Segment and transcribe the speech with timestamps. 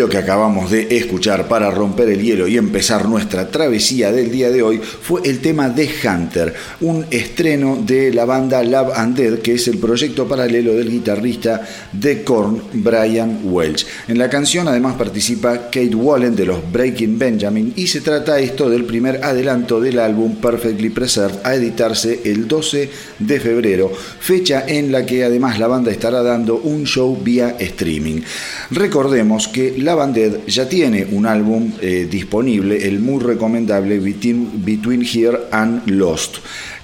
[0.00, 4.50] Lo que acabamos de escuchar para romper el hielo y empezar nuestra travesía del día
[4.50, 9.38] de hoy fue el tema de Hunter, un estreno de la banda Love and Dead,
[9.40, 11.60] que es el proyecto paralelo del guitarrista
[11.92, 13.86] de Korn, Brian Welch.
[14.08, 18.70] En la canción además participa Kate Wallen de los Breaking Benjamin y se trata esto
[18.70, 22.88] del primer adelanto del álbum Perfectly Preserved a editarse el 12
[23.18, 28.22] de febrero, fecha en la que además la banda estará dando un show vía streaming.
[28.70, 35.38] Recordemos que la Banded ya tiene un álbum eh, disponible, el muy recomendable Between, Here
[35.50, 36.36] and Lost,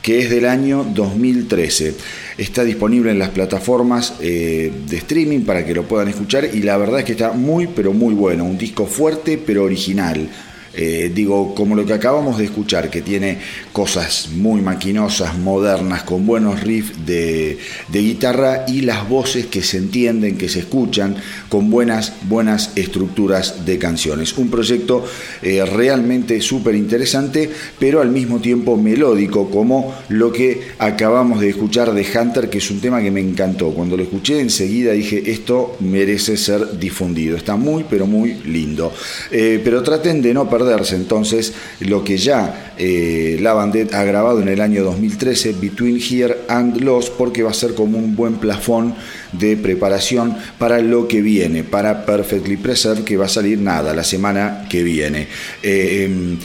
[0.02, 1.94] que es del año 2013.
[2.38, 6.76] Está disponible en las plataformas eh, de streaming para que lo puedan escuchar y la
[6.76, 10.28] verdad es que está muy pero muy bueno, un disco fuerte pero original.
[10.76, 13.38] Eh, digo, como lo que acabamos de escuchar, que tiene
[13.72, 17.58] cosas muy maquinosas, modernas, con buenos riffs de,
[17.90, 21.16] guitarra y las voces que se entienden, que se escuchan,
[21.48, 24.36] con buenas, buenas estructuras de canciones.
[24.36, 25.04] Un proyecto
[25.42, 31.94] eh, realmente súper interesante, pero al mismo tiempo melódico, como lo que acabamos de escuchar
[31.94, 33.70] de Hunter, que es un tema que me encantó.
[33.70, 37.36] Cuando lo escuché enseguida dije, esto merece ser difundido.
[37.36, 38.92] Está muy, pero muy lindo.
[39.30, 40.48] Eh, pero traten de no
[40.92, 43.52] entonces lo que ya eh, la
[43.92, 47.98] ha grabado en el año 2013, Between Here and Lost, porque va a ser como
[47.98, 48.94] un buen plafón
[49.32, 54.04] de preparación para lo que viene, para Perfectly Preserved, que va a salir nada la
[54.04, 55.28] semana que viene.
[55.62, 56.38] Eh, em,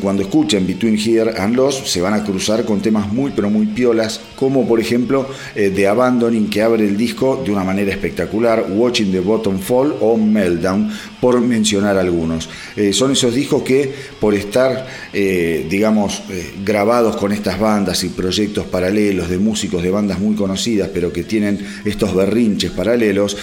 [0.00, 3.66] cuando escuchen Between Here and Lost, se van a cruzar con temas muy, pero muy
[3.66, 9.12] piolas, como por ejemplo eh, Abandoning, que abre el disco de una manera espectacular, Watching
[9.12, 10.90] the Bottom Fall o Meltdown,
[11.20, 12.48] por mencionar algunos.
[12.76, 16.22] Eh, son esos discos que, por estar, digamos,
[16.64, 21.24] grabados con estas bandas y proyectos paralelos de músicos de bandas muy conocidas, pero que
[21.24, 21.58] tienen
[21.92, 23.36] estos berrinches paralelos,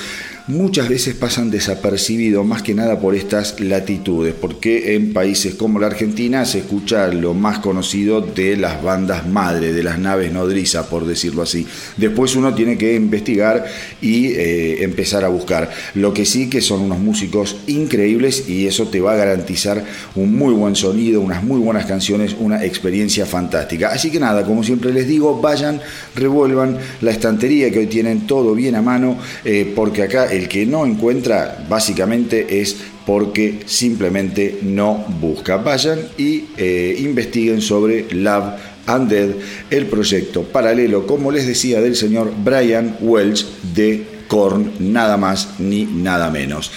[0.50, 5.86] muchas veces pasan desapercibidos más que nada por estas latitudes, porque en países como la
[5.86, 11.06] Argentina se escucha lo más conocido de las bandas madre, de las naves nodriza, por
[11.06, 11.68] decirlo así.
[11.98, 13.64] Después uno tiene que investigar
[14.02, 15.70] y eh, empezar a buscar.
[15.94, 19.84] Lo que sí que son unos músicos increíbles y eso te va a garantizar
[20.16, 23.90] un muy buen sonido, unas muy buenas canciones, una experiencia fantástica.
[23.90, 25.80] Así que nada, como siempre les digo, vayan,
[26.16, 30.66] revuelvan la estantería que hoy tienen todo bien a mano, eh, porque acá el que
[30.66, 35.58] no encuentra básicamente es porque simplemente no busca.
[35.58, 38.54] Vayan y eh, investiguen sobre Love
[38.86, 39.30] and Dead,
[39.70, 45.84] el proyecto paralelo, como les decía, del señor Brian Welch de Korn, nada más ni
[45.84, 46.72] nada menos.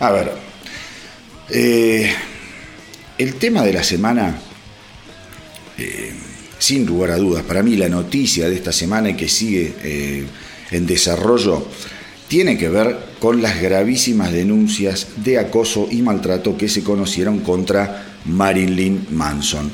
[0.00, 0.32] A ver,
[1.50, 2.10] eh,
[3.18, 4.36] el tema de la semana,
[5.78, 6.12] eh,
[6.58, 10.26] sin lugar a dudas, para mí la noticia de esta semana y que sigue
[10.72, 11.68] en desarrollo,
[12.28, 18.18] tiene que ver con las gravísimas denuncias de acoso y maltrato que se conocieron contra
[18.24, 19.70] Marilyn Manson.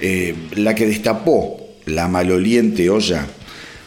[0.00, 3.26] Eh, la que destapó la maloliente olla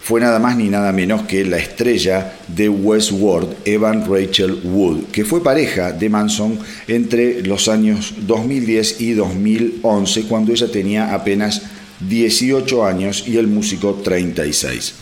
[0.01, 5.25] fue nada más ni nada menos que la estrella de Westworld, Evan Rachel Wood, que
[5.25, 6.57] fue pareja de Manson
[6.87, 11.63] entre los años 2010 y 2011, cuando ella tenía apenas
[12.07, 14.93] 18 años y el músico 36.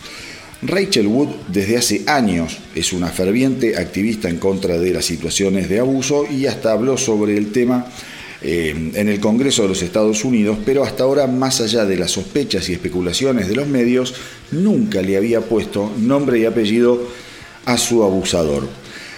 [0.68, 5.80] Rachel Wood desde hace años es una ferviente activista en contra de las situaciones de
[5.80, 7.86] abuso y hasta habló sobre el tema
[8.42, 12.12] eh, en el Congreso de los Estados Unidos, pero hasta ahora, más allá de las
[12.12, 14.14] sospechas y especulaciones de los medios,
[14.52, 17.08] nunca le había puesto nombre y apellido
[17.66, 18.68] a su abusador.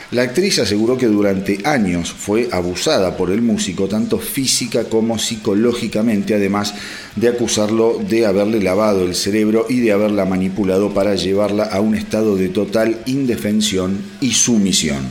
[0.09, 6.33] La actriz aseguró que durante años fue abusada por el músico, tanto física como psicológicamente,
[6.33, 6.73] además
[7.17, 11.93] de acusarlo de haberle lavado el cerebro y de haberla manipulado para llevarla a un
[11.93, 15.03] estado de total indefensión y sumisión.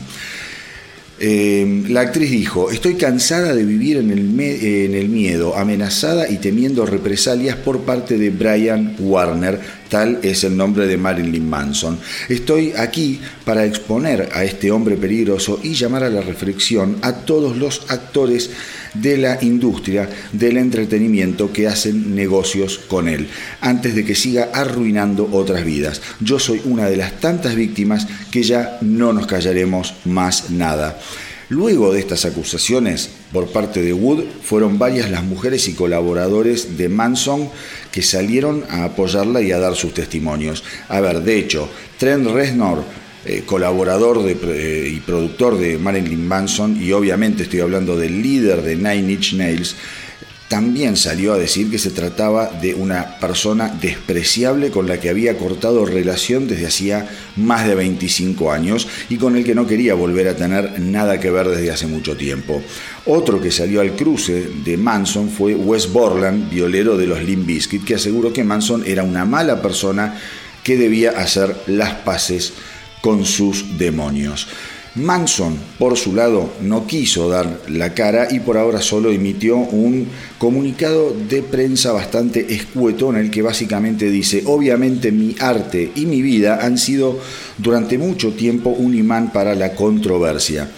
[1.19, 6.37] Em, la actriz dijo, estoy cansada de vivir en el, en el, miedo, amenazada y
[6.37, 9.59] temiendo represalias por parte de Brian Warner,
[9.89, 11.99] tal es el nombre de Marilyn Manson.
[12.29, 17.57] Estoy aquí para exponer a este hombre peligroso y llamar a la reflexión a todos
[17.57, 18.51] los actores
[19.01, 23.29] de la industria del entretenimiento que hacen negocios con él,
[23.61, 26.01] antes de que siga arruinando otras vidas.
[26.21, 30.99] Yo soy una de las tantas víctimas que ya no nos callaremos más nada.
[31.49, 36.89] Luego de estas acusaciones por parte de Wood, fueron varias las mujeres y colaboradores de
[36.89, 37.49] Manson
[37.93, 40.65] que salieron a apoyarla y a dar sus testimonios.
[40.89, 42.83] A ver, de hecho, Trent Reznor,
[43.27, 48.77] eh, colaborador eh, y productor de Marilyn Manson, y obviamente estoy hablando del líder de
[48.77, 49.77] Nine Inch Nails,
[50.49, 55.37] también salió a decir que se trataba de una persona despreciable con la que había
[55.37, 60.29] cortado relación desde hacía más de 25 años y con el que no quería volver
[60.29, 62.63] a tener nada que ver desde hace mucho tiempo.
[63.07, 67.85] Otro que salió al cruce de Manson fue Wes Borland, violero de los Limp Bizkit,
[67.85, 70.17] que aseguró que Manson era una mala persona
[70.63, 72.53] que debía hacer las paces
[73.07, 74.49] con sus demonios.
[74.97, 80.09] Manson, por su lado, no quiso dar la cara y por ahora solo emitió un
[80.39, 86.21] comunicado de prensa bastante escueto en el que básicamente dice, obviamente mi arte y mi
[86.21, 87.21] vida han sido
[87.59, 90.69] durante mucho tiempo un imán para la controversia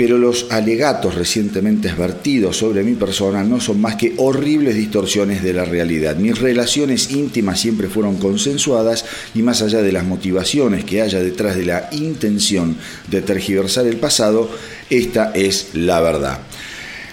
[0.00, 5.52] pero los alegatos recientemente vertidos sobre mi persona no son más que horribles distorsiones de
[5.52, 6.16] la realidad.
[6.16, 9.04] Mis relaciones íntimas siempre fueron consensuadas
[9.34, 12.78] y más allá de las motivaciones que haya detrás de la intención
[13.10, 14.50] de tergiversar el pasado,
[14.88, 16.38] esta es la verdad.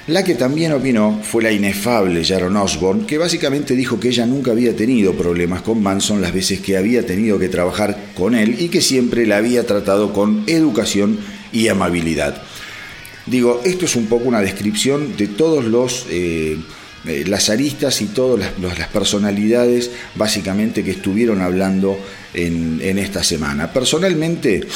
[0.08, 4.52] La que también opinó fue la inefable Sharon Osbourne, que básicamente dijo que ella nunca
[4.52, 8.70] había tenido problemas con Manson las veces que había tenido que trabajar con él y
[8.70, 11.20] que siempre la había tratado con educación
[11.52, 12.42] y amabilidad.
[13.28, 16.58] Digo, esto es un poco una descripción de todos los eh,
[17.08, 21.98] eh, las aristas y todas las, personalidades básicamente que estuvieron hablando
[22.34, 23.72] en, esta semana.
[23.72, 24.68] Personalmente,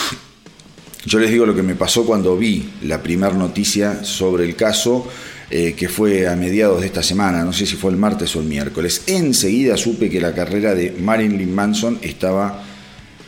[1.06, 5.08] yo les digo lo que me pasó cuando vi la primera noticia sobre el caso,
[5.50, 8.40] eh, que fue a mediados de esta semana, no sé si fue el martes o
[8.40, 9.04] el miércoles.
[9.08, 12.64] Enseguida supe que la carrera de Marilyn Manson estaba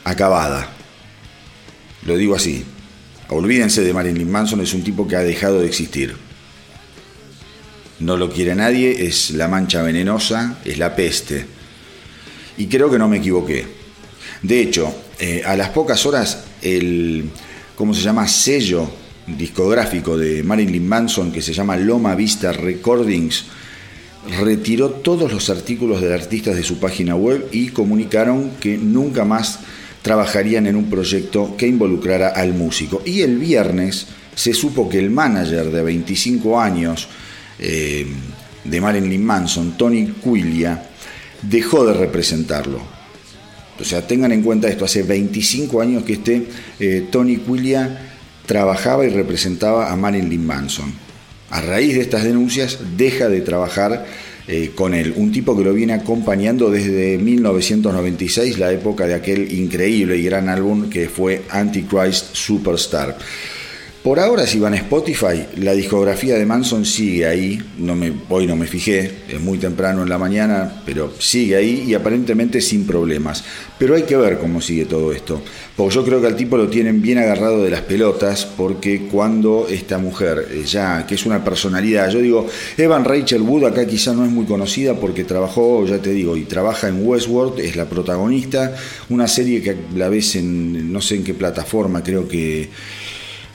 [0.05, 0.69] acabada.
[2.05, 2.63] Lo digo así.
[3.33, 6.15] Olvídense de Marilyn Manson, es un tipo que ha dejado de existir.
[7.99, 11.45] No lo quiere nadie, es la mancha venenosa, es la peste.
[12.57, 13.65] Y creo que no me equivoqué.
[14.41, 17.29] De hecho, eh, a las pocas horas el
[17.75, 18.27] ¿cómo se llama?
[18.27, 18.89] sello
[19.25, 23.45] discográfico de Marilyn Manson que se llama Loma Vista Recordings,
[24.39, 29.59] retiró todos los artículos del artista de su página web y comunicaron que nunca más
[30.03, 33.01] trabajarían en un proyecto que involucrara al músico.
[33.05, 34.05] Y el viernes
[34.35, 37.07] se supo que el manager de 25 años
[37.57, 38.05] eh,
[38.63, 40.89] de Marilyn Manson, Tony Quillia,
[41.41, 42.79] dejó de representarlo.
[43.79, 46.47] O sea, tengan en cuenta esto, hace 25 años que este
[46.79, 48.11] eh, Tony Quillia
[48.45, 50.93] trabajaba y representaba a Marilyn Manson.
[51.49, 54.05] A raíz de estas denuncias deja de trabajar
[54.47, 59.53] eh, con él, un tipo que lo viene acompañando desde 1996, la época de aquel
[59.53, 63.17] increíble y gran álbum que fue Antichrist Superstar.
[64.03, 67.57] Por ahora, si van a Spotify, la discografía de Manson sigue ahí.
[67.77, 71.85] No me, hoy no me fijé, es muy temprano en la mañana, pero sigue ahí
[71.87, 73.45] y aparentemente sin problemas.
[73.79, 75.41] Pero hay que ver cómo sigue todo esto.
[75.77, 79.67] Porque yo creo que al tipo lo tienen bien agarrado de las pelotas, porque cuando
[79.69, 82.45] esta mujer, eh, ya que es una personalidad, yo digo,
[82.75, 86.43] Evan Rachel Wood acá quizá no es muy conocida porque trabajó, ya te digo, y
[86.43, 88.75] trabaja en Westworld, es la protagonista,
[89.07, 92.69] una serie que la ves en no sé en qué plataforma, creo que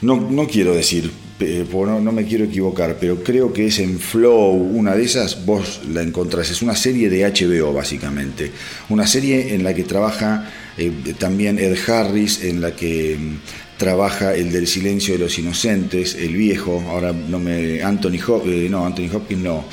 [0.00, 4.52] no, no quiero decir, no, no, me quiero equivocar, pero creo que es en Flow,
[4.52, 6.50] una de esas, vos la encontrás.
[6.50, 8.50] Es una serie de HBO, básicamente.
[8.88, 14.34] Una serie en la que trabaja eh, también Ed Harris, en la que mm, trabaja
[14.34, 17.82] el del silencio de los inocentes, el viejo, ahora no me.
[17.82, 19.64] Anthony Hopkins, eh, no, Anthony Hopkins no.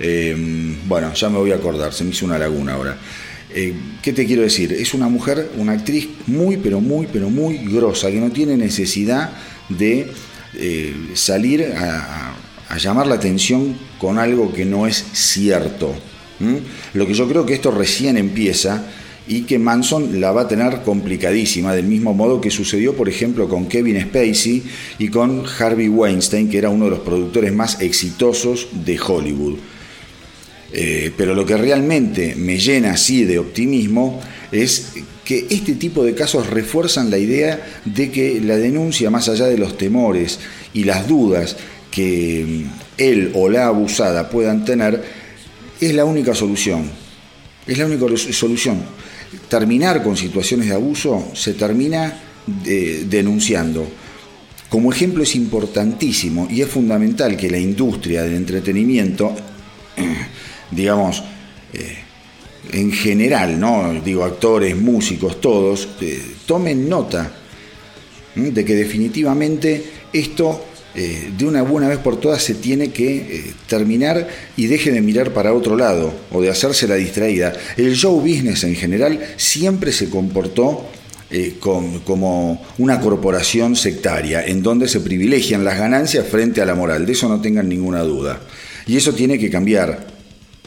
[0.00, 0.34] Eh,
[0.86, 2.98] bueno, ya me voy a acordar, se me hizo una laguna ahora.
[3.54, 4.72] ¿Qué te quiero decir?
[4.72, 9.30] Es una mujer, una actriz muy, pero muy, pero muy grosa, que no tiene necesidad
[9.76, 10.10] de
[10.54, 12.34] eh, salir a,
[12.78, 15.94] llamar la atención con algo que no es cierto.
[16.94, 18.84] Lo que yo creo que esto recién empieza
[19.28, 23.48] y que Manson la va a tener complicadísima, del mismo modo que sucedió, por ejemplo,
[23.48, 24.62] con Kevin Spacey
[24.98, 29.58] y con Harvey Weinstein, que era uno de los productores más exitosos de Hollywood.
[30.72, 34.94] Eh, pero lo que realmente me llena así de optimismo es
[35.38, 39.76] este tipo de casos refuerzan la idea de que la denuncia, más allá de los
[39.76, 40.38] temores
[40.74, 41.56] y las dudas
[41.90, 45.02] que mm, él o la abusada puedan tener,
[45.80, 46.90] es la única solución.
[47.66, 48.82] Es la única solución.
[49.48, 52.20] Terminar con situaciones de abuso se termina
[52.64, 53.86] eh, denunciando.
[54.68, 59.34] Como ejemplo es importantísimo y es fundamental que la industria del entretenimiento,
[60.70, 61.22] digamos,
[61.72, 61.98] eh,
[62.70, 64.00] en general, ¿no?
[64.04, 67.30] digo actores, músicos, todos, eh, tomen nota
[68.34, 70.64] de que definitivamente esto
[70.94, 75.00] eh, de una buena vez por todas se tiene que eh, terminar y deje de
[75.00, 77.52] mirar para otro lado o de hacerse la distraída.
[77.76, 80.86] El show business en general siempre se comportó
[81.60, 87.12] como una corporación sectaria, en donde se privilegian las ganancias frente a la moral, de
[87.12, 88.38] eso no tengan ninguna duda.
[88.86, 90.11] Y eso tiene que cambiar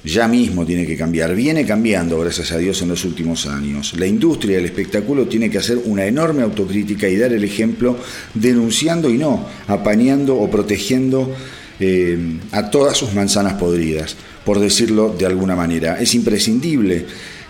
[0.06, 1.36] ya mismo tiene que cambiar.
[1.36, 3.94] Viene cambiando, gracias a Dios, en los últimos años.
[3.98, 7.98] La industria del espectáculo tiene que hacer una enorme autocrítica y dar el ejemplo
[8.34, 11.36] denunciando y no apañando o protegiendo
[11.80, 16.00] eh, a todas sus manzanas podridas, por decirlo de alguna manera.
[16.00, 17.06] Es imprescindible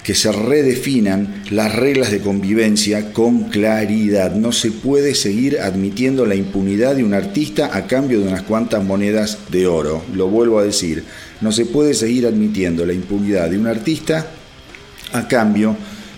[0.06, 4.36] que se redefinan las reglas de convivencia con claridad.
[4.36, 8.84] No se puede seguir admitiendo la impunidad de un artista a cambio de unas cuantas
[8.84, 10.04] monedas de oro.
[10.14, 11.04] Lo vuelvo a decir,
[11.42, 14.26] no se puede seguir admitiendo la impunidad de un artista
[15.12, 15.76] a cambio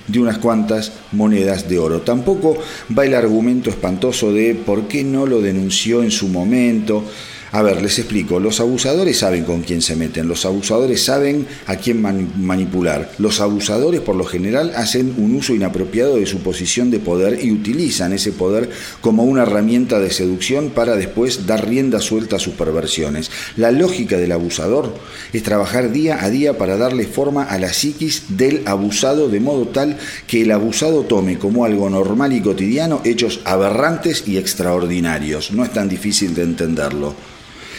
[0.07, 2.01] de unas cuantas monedas de oro.
[2.01, 2.57] Tampoco
[2.97, 7.03] va el argumento espantoso de por qué no lo denunció en su momento.
[7.51, 8.39] A ver, les explico.
[8.39, 10.27] Los abusadores saben con quién se meten.
[10.27, 13.11] Los abusadores saben a quién manipular.
[13.19, 17.51] Los abusadores, por lo general, hacen un uso inapropiado de su posición de poder y
[17.51, 22.53] utilizan ese poder como una herramienta de seducción para después dar rienda suelta a sus
[22.55, 23.31] perversiones.
[23.55, 24.93] La lógica del abusador
[25.31, 29.67] es trabajar día a día para darle forma a la psiquis del abusado de modo
[29.67, 35.51] tal que el abusado tome como algo normal y cotidiano hechos aberrantes y extraordinarios.
[35.51, 37.36] No es tan difícil de entenderlo.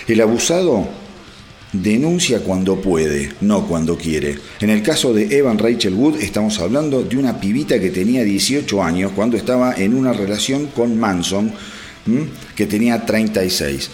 [0.09, 0.88] El abusado
[1.71, 4.38] denuncia cuando puede, no cuando quiere.
[4.59, 8.83] En el caso de Evan Rachel Wood estamos hablando de una pibita que tenía 18
[8.83, 11.53] años cuando estaba en una relación con Manson,
[12.57, 13.91] que tenía 36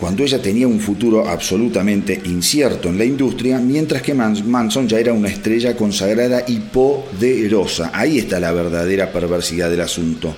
[0.00, 5.12] cuando ella tenía un futuro absolutamente incierto en la industria, mientras que Manson ya era
[5.12, 7.90] una estrella consagrada y poderosa.
[7.92, 10.34] Ahí está la verdadera perversidad del asunto.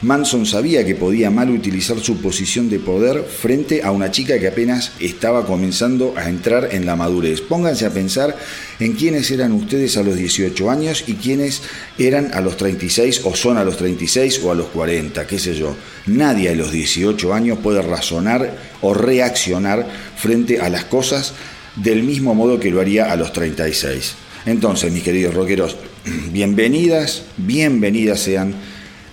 [0.00, 4.46] Manson sabía que podía mal utilizar su posición de poder frente a una chica que
[4.46, 7.40] apenas estaba comenzando a entrar en la madurez.
[7.40, 8.36] Pónganse a pensar
[8.78, 11.62] en quiénes eran ustedes a los 18 años y quiénes
[11.98, 15.56] eran a los 36 o son a los 36 o a los 40, qué sé
[15.56, 15.74] yo.
[16.06, 19.84] Nadie a los 18 años puede razonar o reaccionar
[20.16, 21.34] frente a las cosas
[21.74, 24.14] del mismo modo que lo haría a los 36.
[24.46, 25.76] Entonces, mis queridos rockeros,
[26.32, 28.54] bienvenidas, bienvenidas sean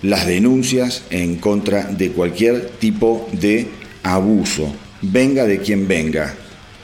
[0.06, 3.66] las denuncias en contra de cualquier tipo de
[4.04, 4.72] abuso,
[5.02, 6.34] venga de quien venga.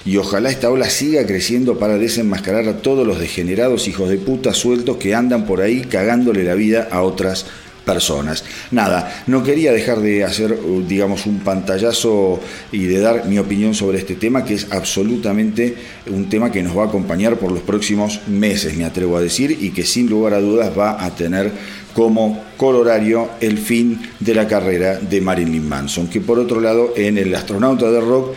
[0.04, 4.52] Y ojalá esta ola siga creciendo para desenmascarar a todos los degenerados hijos de puta
[4.52, 7.46] sueltos que andan por ahí cagándole la vida a otras
[7.84, 8.44] personas.
[8.70, 10.56] Nada, no quería dejar de hacer,
[10.88, 15.76] digamos, un pantallazo y de dar mi opinión sobre este tema, que es absolutamente
[16.10, 19.56] un tema que nos va a acompañar por los próximos meses, me atrevo a decir,
[19.60, 21.52] y que sin lugar a dudas va a tener
[21.94, 27.18] como colorario el fin de la carrera de Marilyn Manson, que por otro lado en
[27.18, 28.34] el astronauta de rock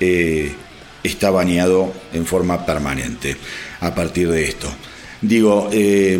[0.00, 0.52] eh,
[1.02, 3.36] está baneado en forma permanente
[3.80, 4.68] a partir de esto.
[5.20, 6.18] Digo, eh,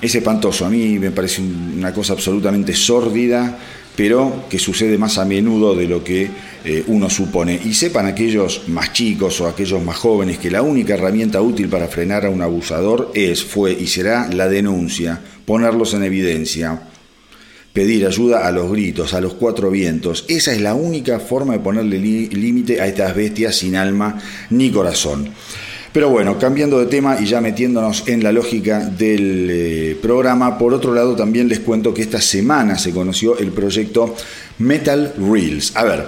[0.00, 3.58] es espantoso, a mí me parece una cosa absolutamente sórdida,
[4.00, 6.26] pero que sucede más a menudo de lo que
[6.64, 7.60] eh, uno supone.
[7.62, 11.86] Y sepan aquellos más chicos o aquellos más jóvenes que la única herramienta útil para
[11.86, 16.80] frenar a un abusador es, fue y será la denuncia, ponerlos en evidencia,
[17.74, 20.24] pedir ayuda a los gritos, a los cuatro vientos.
[20.28, 25.28] Esa es la única forma de ponerle límite a estas bestias sin alma ni corazón.
[25.92, 30.72] Pero bueno, cambiando de tema y ya metiéndonos en la lógica del eh, programa, por
[30.72, 34.14] otro lado también les cuento que esta semana se conoció el proyecto
[34.58, 35.74] Metal Reels.
[35.74, 36.06] A ver,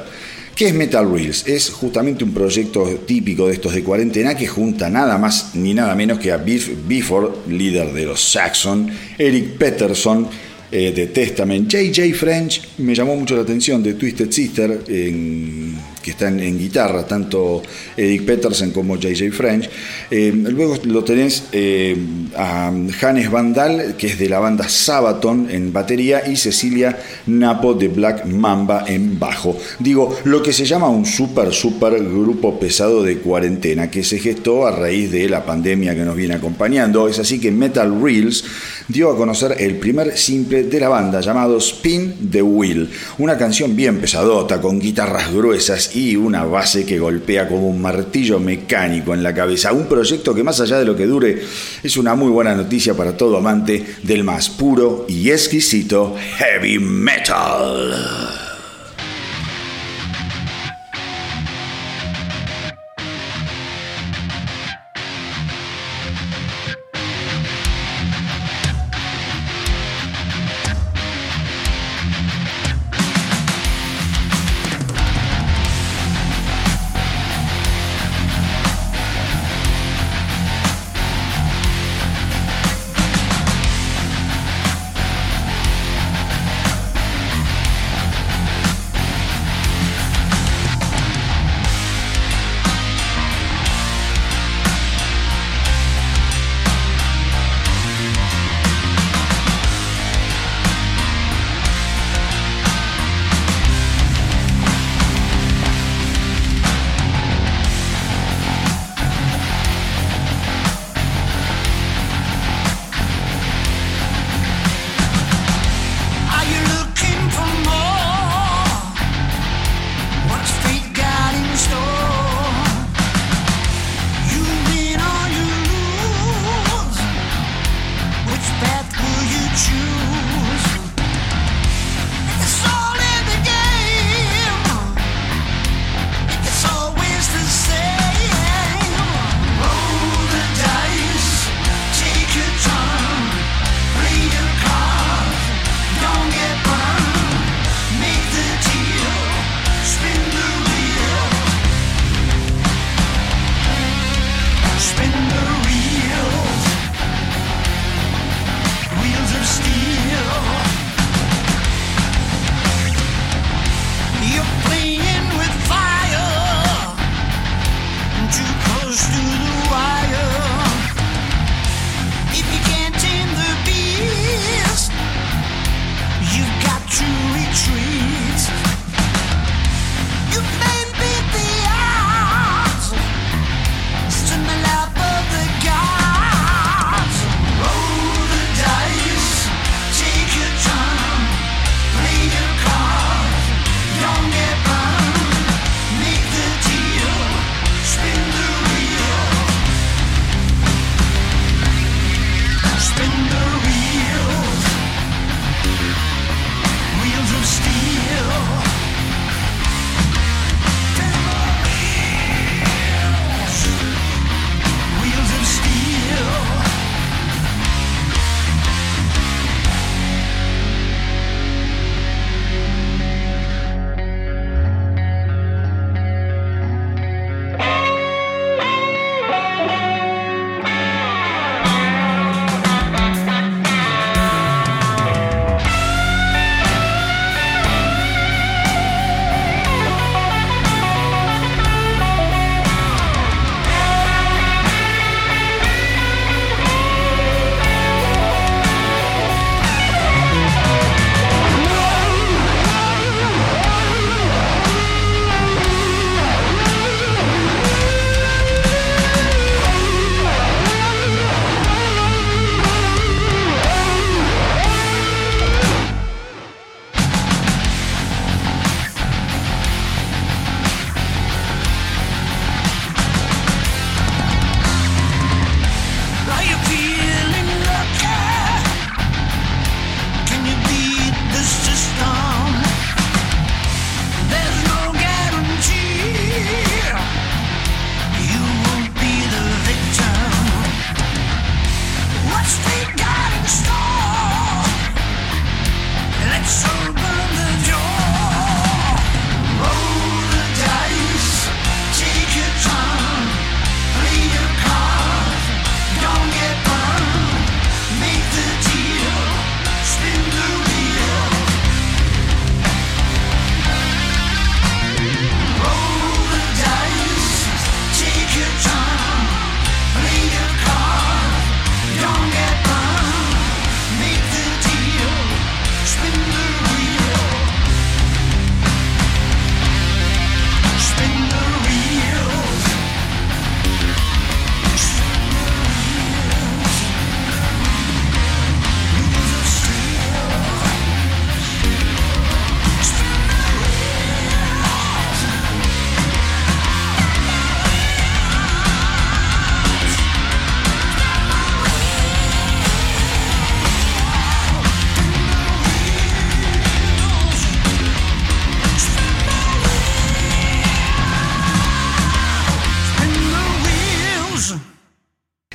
[0.54, 1.48] ¿qué es Metal Reels?
[1.48, 5.96] Es justamente un proyecto típico de estos de cuarentena que junta nada más ni nada
[5.96, 10.28] menos que a Biff Bifford, líder de los Saxon, Eric Peterson,
[10.70, 16.10] eh, de Testament, JJ French, me llamó mucho la atención de Twisted Sister en que
[16.10, 17.62] están en guitarra, tanto
[17.96, 19.70] Eric Peterson como JJ French.
[20.10, 21.96] Eh, luego lo tenés eh,
[22.36, 27.88] a Hannes Vandal, que es de la banda Sabaton en batería, y Cecilia Napo de
[27.88, 29.56] Black Mamba en bajo.
[29.78, 34.66] Digo, lo que se llama un super, super grupo pesado de cuarentena, que se gestó
[34.66, 37.08] a raíz de la pandemia que nos viene acompañando.
[37.08, 38.44] Es así que Metal Reels
[38.88, 43.76] dio a conocer el primer simple de la banda llamado Spin the Wheel, una canción
[43.76, 49.22] bien pesadota, con guitarras gruesas y una base que golpea como un martillo mecánico en
[49.22, 49.72] la cabeza.
[49.72, 51.42] Un proyecto que más allá de lo que dure
[51.82, 58.41] es una muy buena noticia para todo amante del más puro y exquisito heavy metal.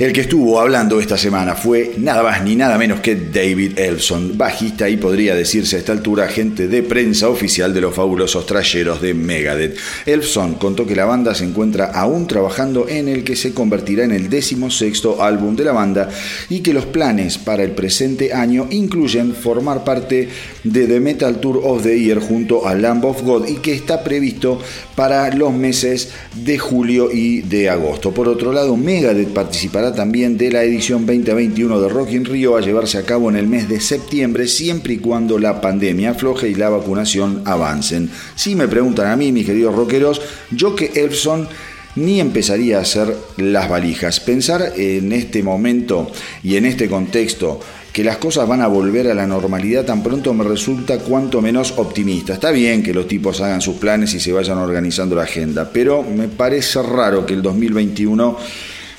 [0.07, 4.37] El que estuvo hablando esta semana fue nada más ni nada menos que David Elson,
[4.37, 9.01] bajista y podría decirse a esta altura agente de prensa oficial de los fabulosos trayeros
[9.01, 9.77] de Megadeth.
[10.05, 14.13] Elson contó que la banda se encuentra aún trabajando en el que se convertirá en
[14.13, 16.07] el décimo sexto álbum de la banda
[16.49, 20.29] y que los planes para el presente año incluyen formar parte
[20.63, 24.05] de The Metal Tour of the Year junto a Lamb of God y que está
[24.05, 24.61] previsto
[24.95, 28.13] para los meses de julio y de agosto.
[28.13, 32.61] Por otro lado, Megadeth participará también de la edición 2021 de Rock in Rio a
[32.61, 36.53] llevarse a cabo en el mes de septiembre, siempre y cuando la pandemia afloje y
[36.53, 38.07] la vacunación avancen.
[38.35, 41.47] Si me preguntan a mí, mis queridos rockeros, yo que Elson
[41.95, 44.19] ni empezaría a hacer las valijas.
[44.19, 46.11] Pensar en este momento
[46.43, 47.59] y en este contexto
[47.91, 51.73] que las cosas van a volver a la normalidad tan pronto me resulta cuanto menos
[51.77, 52.33] optimista.
[52.33, 56.03] Está bien que los tipos hagan sus planes y se vayan organizando la agenda, pero
[56.03, 58.37] me parece raro que el 2021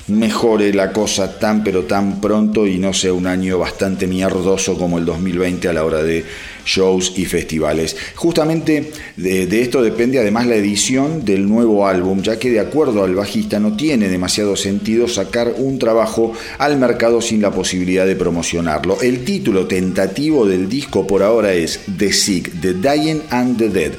[0.09, 4.97] mejore la cosa tan pero tan pronto y no sea un año bastante mierdoso como
[4.97, 6.23] el 2020 a la hora de
[6.65, 7.95] shows y festivales.
[8.15, 13.15] Justamente de, esto depende además la edición del nuevo álbum, ya que de acuerdo al
[13.15, 19.01] bajista no tiene demasiado sentido sacar un trabajo al mercado sin la posibilidad de promocionarlo.
[19.01, 23.91] El título tentativo del disco por ahora es The Sick, The Dying and the Dead,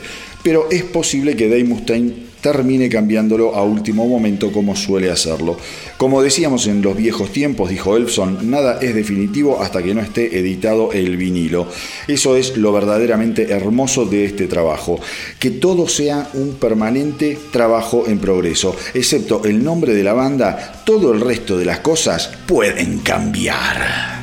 [0.42, 5.56] pero es posible que Dave Mustaine termine cambiándolo a último momento como suele hacerlo.
[5.96, 10.38] Como decíamos en los viejos tiempos, dijo Elfson, nada es definitivo hasta que no esté
[10.38, 11.66] editado el vinilo.
[12.08, 14.98] Eso es lo verdaderamente hermoso de este trabajo,
[15.38, 21.12] que todo sea un permanente trabajo en progreso, excepto el nombre de la banda, todo
[21.12, 24.19] el resto de las cosas pueden cambiar.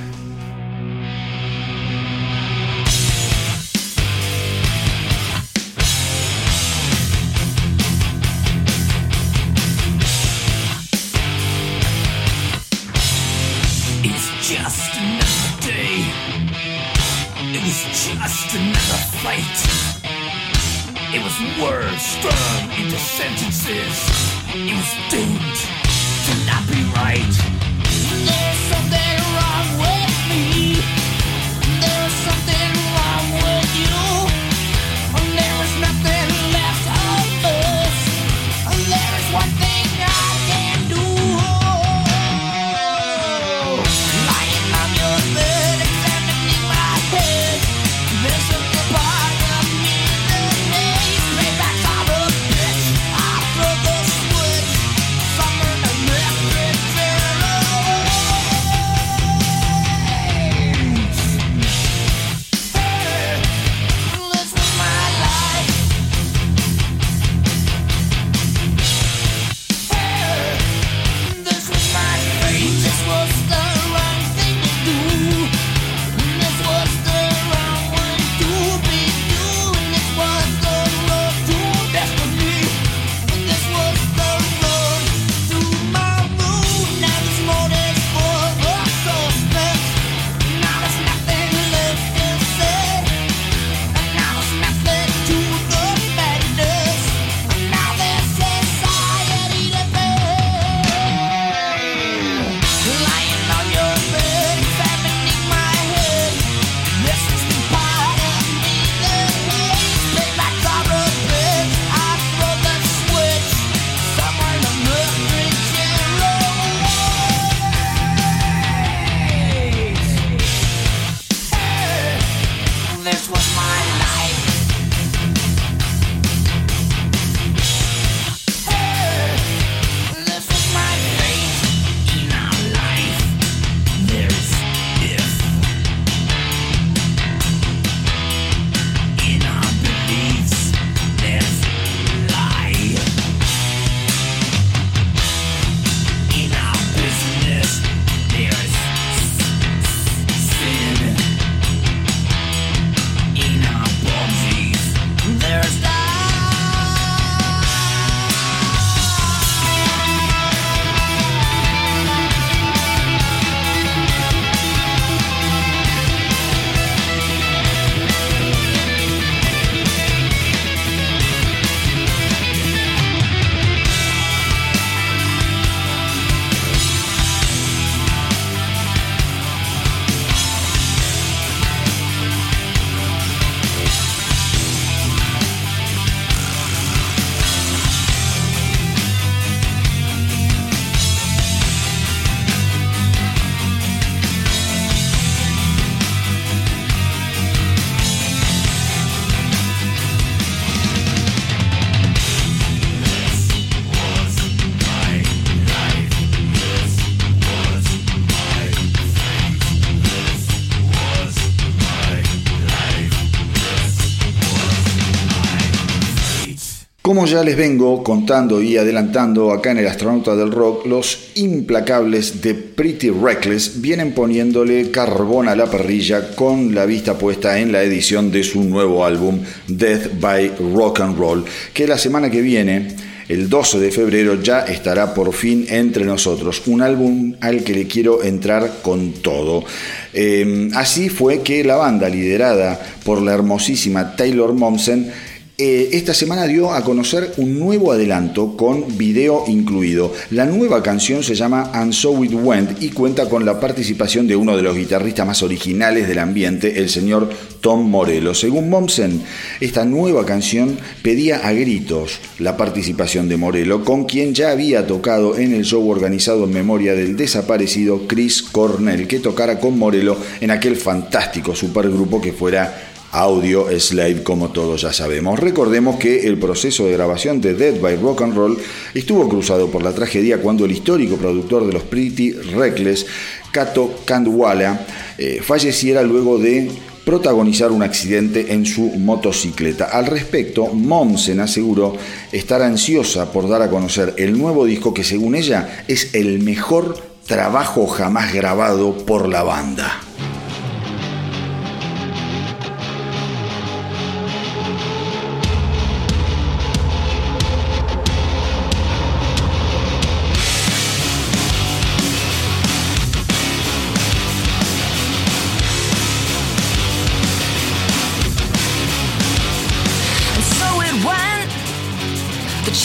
[217.30, 222.54] Ya les vengo contando y adelantando acá en el Astronauta del Rock, los implacables de
[222.54, 228.32] Pretty Reckless vienen poniéndole carbón a la parrilla con la vista puesta en la edición
[228.32, 232.96] de su nuevo álbum Death by Rock and Roll, que la semana que viene,
[233.28, 236.64] el 12 de febrero, ya estará por fin entre nosotros.
[236.68, 239.66] Un álbum al que le quiero entrar con todo.
[240.14, 245.12] Eh, así fue que la banda, liderada por la hermosísima Taylor Momsen,
[245.60, 250.14] eh, esta semana dio a conocer un nuevo adelanto con video incluido.
[250.30, 254.36] La nueva canción se llama And So It Went y cuenta con la participación de
[254.36, 258.36] uno de los guitarristas más originales del ambiente, el señor Tom Morello.
[258.36, 259.24] Según Momsen,
[259.60, 265.40] esta nueva canción pedía a gritos la participación de Morello, con quien ya había tocado
[265.40, 270.52] en el show organizado en memoria del desaparecido Chris Cornell, que tocara con Morello en
[270.52, 275.40] aquel fantástico supergrupo que fuera audio slave como todos ya sabemos.
[275.40, 278.58] Recordemos que el proceso de grabación de Dead by Rock and Roll
[278.94, 283.06] estuvo cruzado por la tragedia cuando el histórico productor de los Pretty Reckless,
[283.52, 284.86] Kato Kandwala,
[285.18, 286.70] eh, falleciera luego de
[287.08, 289.86] protagonizar un accidente en su motocicleta.
[289.86, 291.96] Al respecto, Momsen aseguró
[292.34, 296.98] estar ansiosa por dar a conocer el nuevo disco que según ella es el mejor
[297.26, 300.07] trabajo jamás grabado por la banda.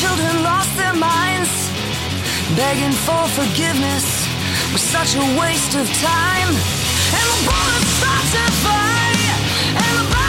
[0.01, 1.53] Children lost their minds,
[2.57, 4.27] begging for forgiveness
[4.73, 6.49] was such a waste of time.
[6.49, 9.13] And the bullets start to fly,
[9.77, 10.22] and the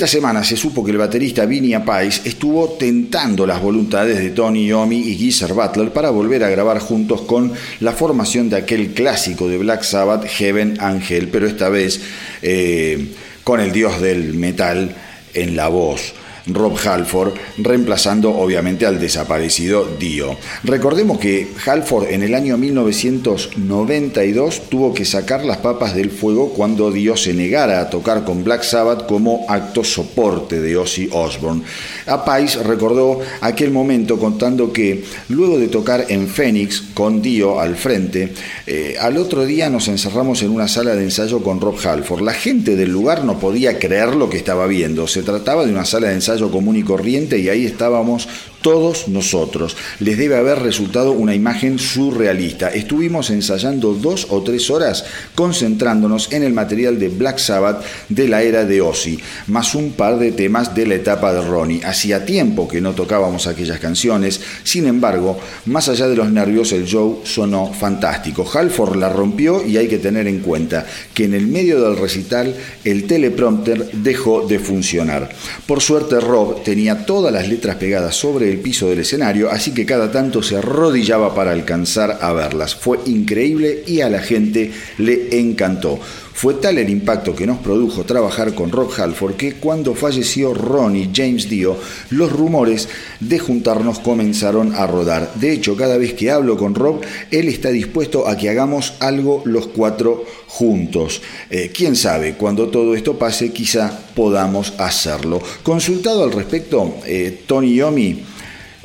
[0.00, 4.66] Esta semana se supo que el baterista Vinny Apais estuvo tentando las voluntades de Tony
[4.66, 9.46] Yomi y Geezer Butler para volver a grabar juntos con la formación de aquel clásico
[9.46, 12.00] de Black Sabbath, Heaven Angel, pero esta vez
[12.40, 13.08] eh,
[13.44, 14.96] con el dios del metal
[15.34, 16.14] en la voz.
[16.46, 20.36] Rob Halford, reemplazando obviamente al desaparecido Dio.
[20.64, 26.90] Recordemos que Halford en el año 1992 tuvo que sacar las papas del fuego cuando
[26.90, 31.62] Dio se negara a tocar con Black Sabbath como acto soporte de Ozzy Osbourne.
[32.06, 37.76] A Pais recordó aquel momento contando que luego de tocar en Phoenix con Dio al
[37.76, 38.32] frente,
[38.66, 42.22] eh, al otro día nos encerramos en una sala de ensayo con Rob Halford.
[42.22, 45.06] La gente del lugar no podía creer lo que estaba viendo.
[45.06, 48.28] Se trataba de una sala de ensayo común y corriente y ahí estábamos
[48.62, 49.76] todos nosotros.
[50.00, 52.68] Les debe haber resultado una imagen surrealista.
[52.68, 55.04] Estuvimos ensayando dos o tres horas
[55.34, 60.18] concentrándonos en el material de Black Sabbath de la era de Ozzy, más un par
[60.18, 61.84] de temas de la etapa de Ronnie.
[61.84, 66.86] Hacía tiempo que no tocábamos aquellas canciones, sin embargo, más allá de los nervios, el
[66.86, 68.48] show sonó fantástico.
[68.52, 72.54] Halford la rompió y hay que tener en cuenta que en el medio del recital
[72.84, 75.30] el teleprompter dejó de funcionar.
[75.66, 79.86] Por suerte, Rob tenía todas las letras pegadas sobre el piso del escenario, así que
[79.86, 82.74] cada tanto se arrodillaba para alcanzar a verlas.
[82.74, 85.98] Fue increíble y a la gente le encantó.
[86.40, 91.10] Fue tal el impacto que nos produjo trabajar con Rob Halford que cuando falleció Ronnie
[91.14, 91.76] James Dio,
[92.08, 92.88] los rumores
[93.20, 95.34] de juntarnos comenzaron a rodar.
[95.34, 99.42] De hecho, cada vez que hablo con Rob, él está dispuesto a que hagamos algo
[99.44, 101.20] los cuatro juntos.
[101.50, 105.42] Eh, Quién sabe, cuando todo esto pase, quizá podamos hacerlo.
[105.62, 108.24] Consultado al respecto, eh, Tony Yomi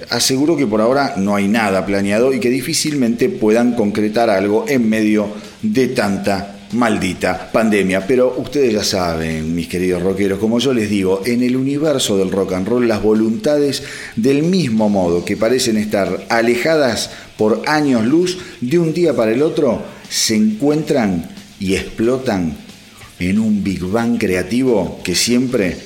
[0.10, 4.89] aseguró que por ahora no hay nada planeado y que difícilmente puedan concretar algo en
[4.89, 5.28] medio
[5.62, 8.06] de tanta maldita pandemia.
[8.06, 12.32] Pero ustedes ya saben, mis queridos rockeros, como yo les digo, en el universo del
[12.32, 13.84] rock and roll las voluntades
[14.16, 19.41] del mismo modo que parecen estar alejadas por años luz, de un día para el
[19.41, 21.30] otro se encuentran
[21.60, 22.58] y explotan
[23.20, 25.78] en un Big Bang creativo que siempre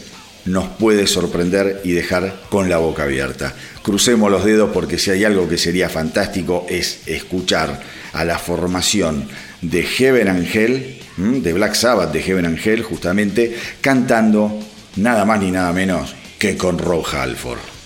[0.45, 3.53] nos puede sorprender y dejar con la boca abierta.
[3.90, 7.82] Crucemos los dedos porque si hay algo que sería fantástico es escuchar
[8.14, 9.28] a la formación
[9.64, 14.60] de Heaven Angel, de Black Sabbath de Heaven Angel, justamente cantando
[14.98, 17.78] nada más ni nada menos que con Rob Halford.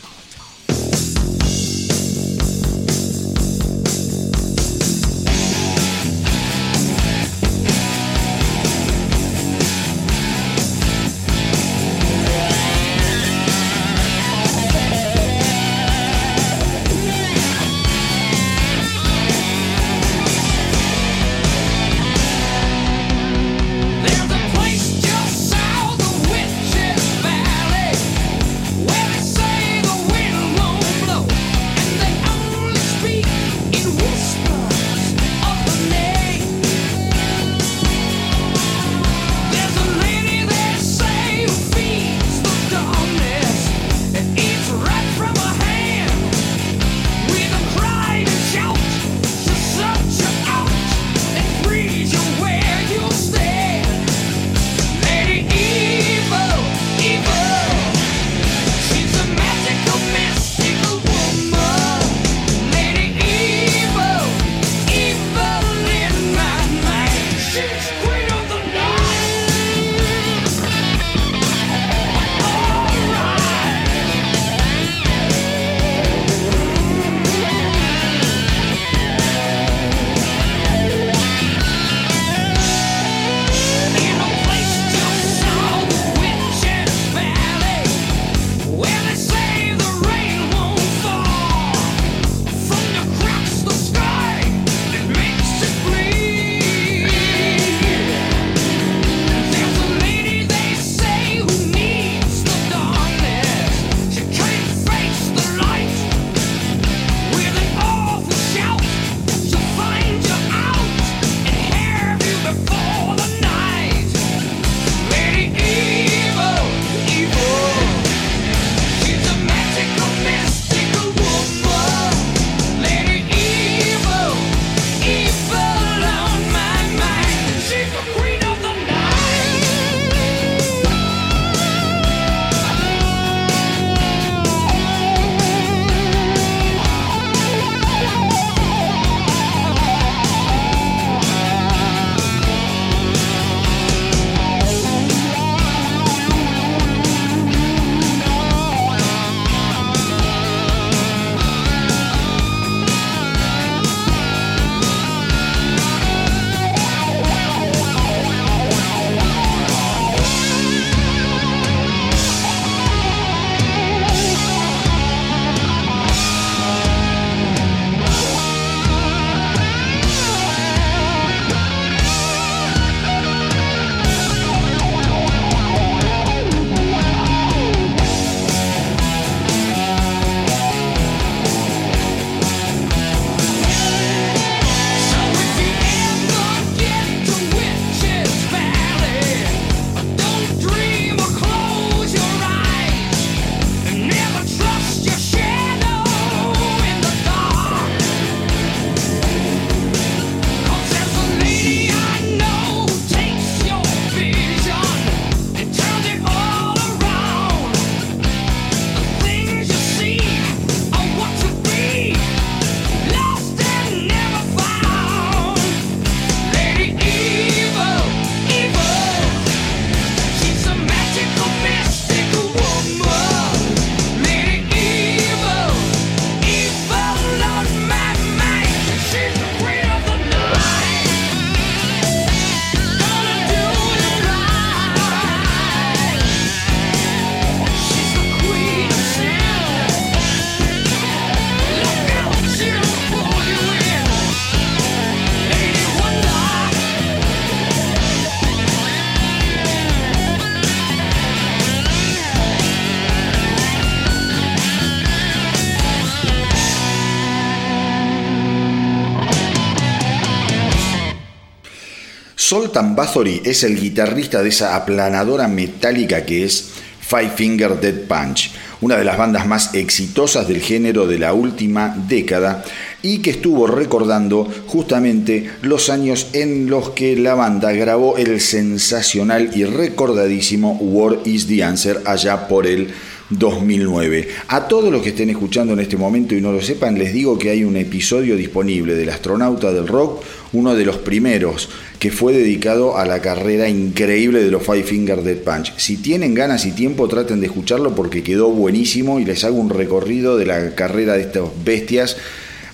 [262.53, 266.69] Soltan Bathory es el guitarrista de esa aplanadora metálica que es
[267.01, 268.51] Five Finger Dead Punch,
[268.81, 272.63] una de las bandas más exitosas del género de la última década
[273.01, 279.49] y que estuvo recordando justamente los años en los que la banda grabó el sensacional
[279.55, 282.93] y recordadísimo War is the Answer allá por el
[283.29, 284.27] 2009.
[284.49, 287.37] A todos los que estén escuchando en este momento y no lo sepan, les digo
[287.37, 290.23] que hay un episodio disponible del astronauta del rock,
[290.53, 291.69] uno de los primeros,
[292.03, 295.73] que fue dedicado a la carrera increíble de los Five Finger Dead Punch.
[295.77, 299.69] Si tienen ganas y tiempo, traten de escucharlo porque quedó buenísimo y les hago un
[299.69, 302.17] recorrido de la carrera de estas bestias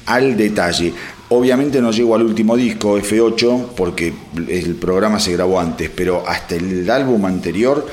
[0.07, 0.93] al detalle.
[1.29, 4.11] Obviamente no llego al último disco, F8, porque
[4.47, 7.85] el programa se grabó antes, pero hasta el álbum anterior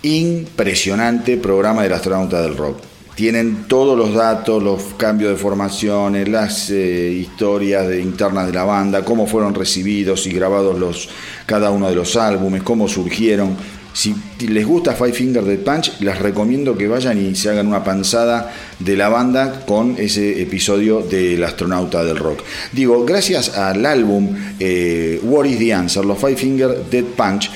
[0.00, 2.89] impresionante programa del astronauta del rock.
[3.20, 8.64] Tienen todos los datos, los cambios de formaciones, las eh, historias de, internas de la
[8.64, 11.10] banda, cómo fueron recibidos y grabados los,
[11.44, 13.58] cada uno de los álbumes, cómo surgieron.
[13.92, 14.14] Si
[14.48, 18.50] les gusta Five Finger Dead Punch, les recomiendo que vayan y se hagan una panzada
[18.78, 22.42] de la banda con ese episodio del astronauta del rock.
[22.72, 27.50] Digo, gracias al álbum eh, What is the Answer, los Five Finger Dead Punch,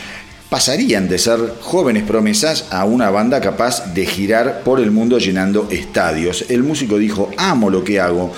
[0.48, 5.68] pasarían de ser jóvenes promesas a una banda capaz de girar por el mundo llenando
[5.70, 6.46] estadios.
[6.48, 8.32] El músico dijo, amo lo que hago.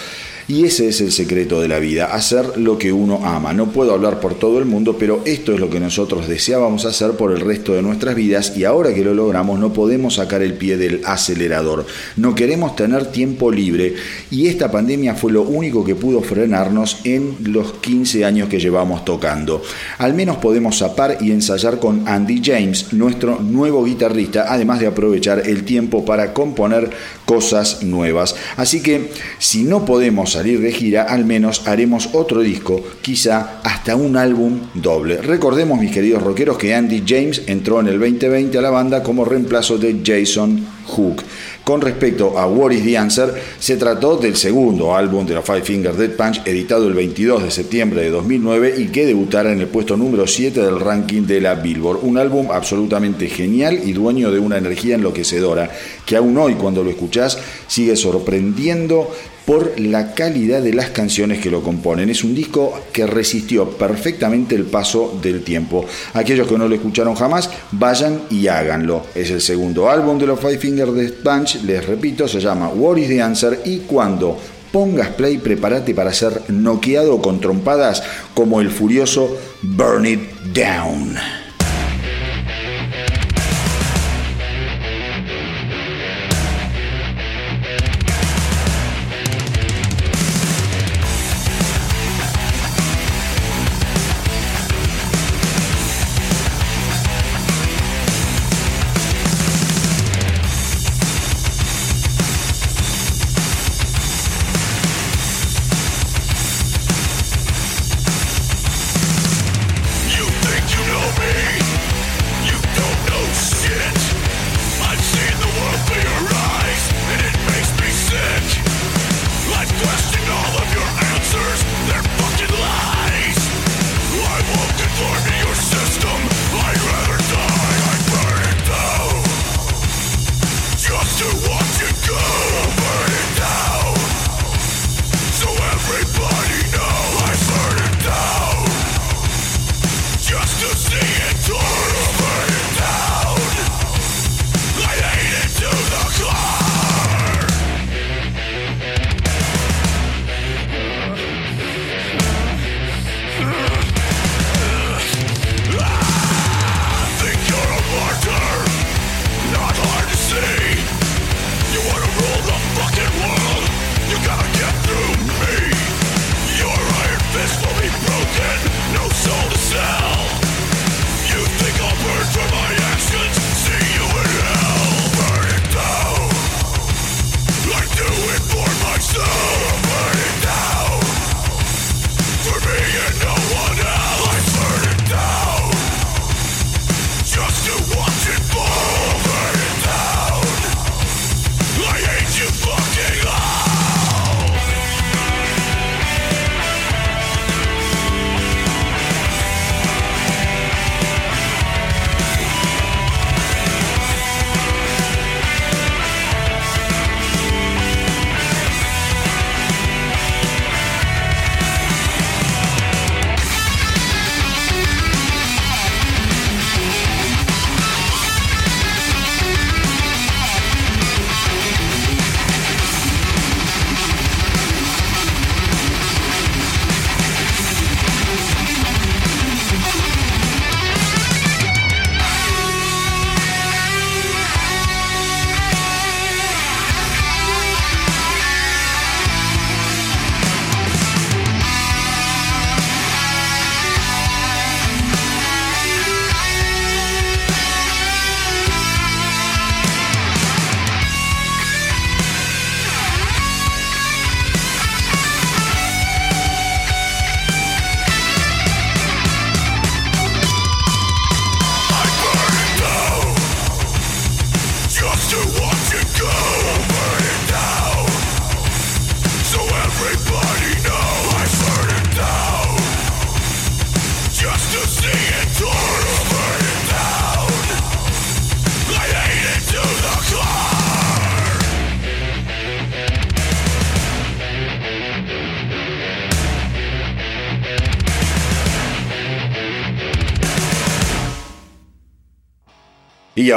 [0.49, 3.53] Y ese es el secreto de la vida, hacer lo que uno ama.
[3.53, 7.13] No puedo hablar por todo el mundo, pero esto es lo que nosotros deseábamos hacer
[7.13, 10.55] por el resto de nuestras vidas y ahora que lo logramos no podemos sacar el
[10.55, 11.85] pie del acelerador.
[12.17, 13.97] No queremos tener tiempo libre
[14.31, 19.05] y esta pandemia fue lo único que pudo frenarnos en los 15 años que llevamos
[19.05, 19.63] tocando.
[19.99, 25.43] Al menos podemos zapar y ensayar con Andy James, nuestro nuevo guitarrista, además de aprovechar
[25.45, 26.91] el tiempo para componer
[27.27, 28.35] cosas nuevas.
[28.57, 33.97] Así que si no podemos salir de gira, al menos haremos otro disco, quizá hasta
[33.97, 35.19] un álbum doble.
[35.21, 39.25] Recordemos, mis queridos rockeros, que Andy James entró en el 2020 a la banda como
[39.25, 41.23] reemplazo de Jason Hook.
[41.67, 45.63] Con respecto a What is the Answer, se trató del segundo álbum de la Five
[45.63, 49.67] Finger Dead Punch, editado el 22 de septiembre de 2009 y que debutara en el
[49.67, 52.05] puesto número 7 del ranking de la Billboard.
[52.05, 55.69] Un álbum absolutamente genial y dueño de una energía enloquecedora,
[56.05, 57.37] que aún hoy cuando lo escuchás
[57.67, 59.11] sigue sorprendiendo
[59.47, 62.11] por la calidad de las canciones que lo componen.
[62.11, 65.87] Es un disco que resistió perfectamente el paso del tiempo.
[66.13, 69.07] Aquellos que no lo escucharon jamás, vayan y háganlo.
[69.15, 72.97] Es el segundo álbum de los Five Finger Death Punch, les repito, se llama What
[72.99, 74.37] is the Answer y cuando
[74.73, 78.03] pongas play, prepárate para ser noqueado con trompadas
[78.35, 80.21] como el furioso Burn It
[80.53, 81.46] Down.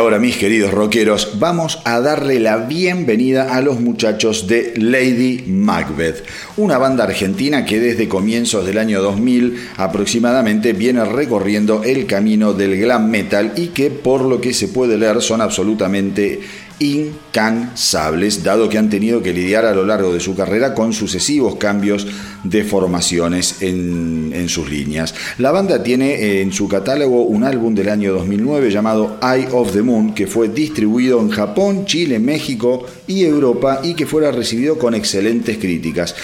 [0.09, 6.25] Ahora, mis queridos rockeros, vamos a darle la bienvenida a los muchachos de Lady Macbeth,
[6.57, 12.79] una banda argentina que desde comienzos del año 2000 aproximadamente viene recorriendo el camino del
[12.79, 16.39] glam metal y que por lo que se puede leer son absolutamente
[16.79, 21.55] incansables, dado que han tenido que lidiar a lo largo de su carrera con sucesivos
[21.55, 22.07] cambios
[22.43, 25.13] de formaciones en, en sus líneas.
[25.37, 29.81] La banda tiene en su catálogo un álbum del año 2009 llamado Eye of the
[29.81, 34.93] Moon, que fue distribuido en Japón, Chile, México y Europa y que fuera recibido con
[34.93, 36.15] excelentes críticas.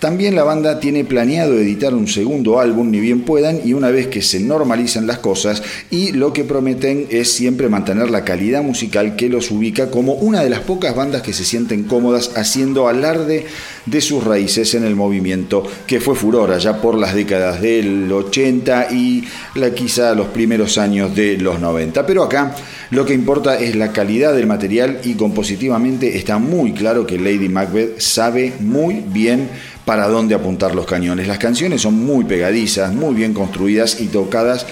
[0.00, 4.08] También la banda tiene planeado editar un segundo álbum ni bien puedan y una vez
[4.08, 9.16] que se normalicen las cosas y lo que prometen es siempre mantener la calidad musical
[9.16, 13.46] que los ubica como una de las pocas bandas que se sienten cómodas haciendo alarde
[13.86, 18.88] de sus raíces en el movimiento que fue furor allá por las décadas del 80
[18.90, 19.24] y
[19.54, 22.04] la, quizá los primeros años de los 90.
[22.04, 22.54] Pero acá
[22.90, 27.48] lo que importa es la calidad del material y compositivamente está muy claro que Lady
[27.48, 29.48] Macbeth sabe muy bien
[29.86, 31.28] para dónde apuntar los cañones.
[31.28, 34.66] Las canciones son muy pegadizas, muy bien construidas y tocadas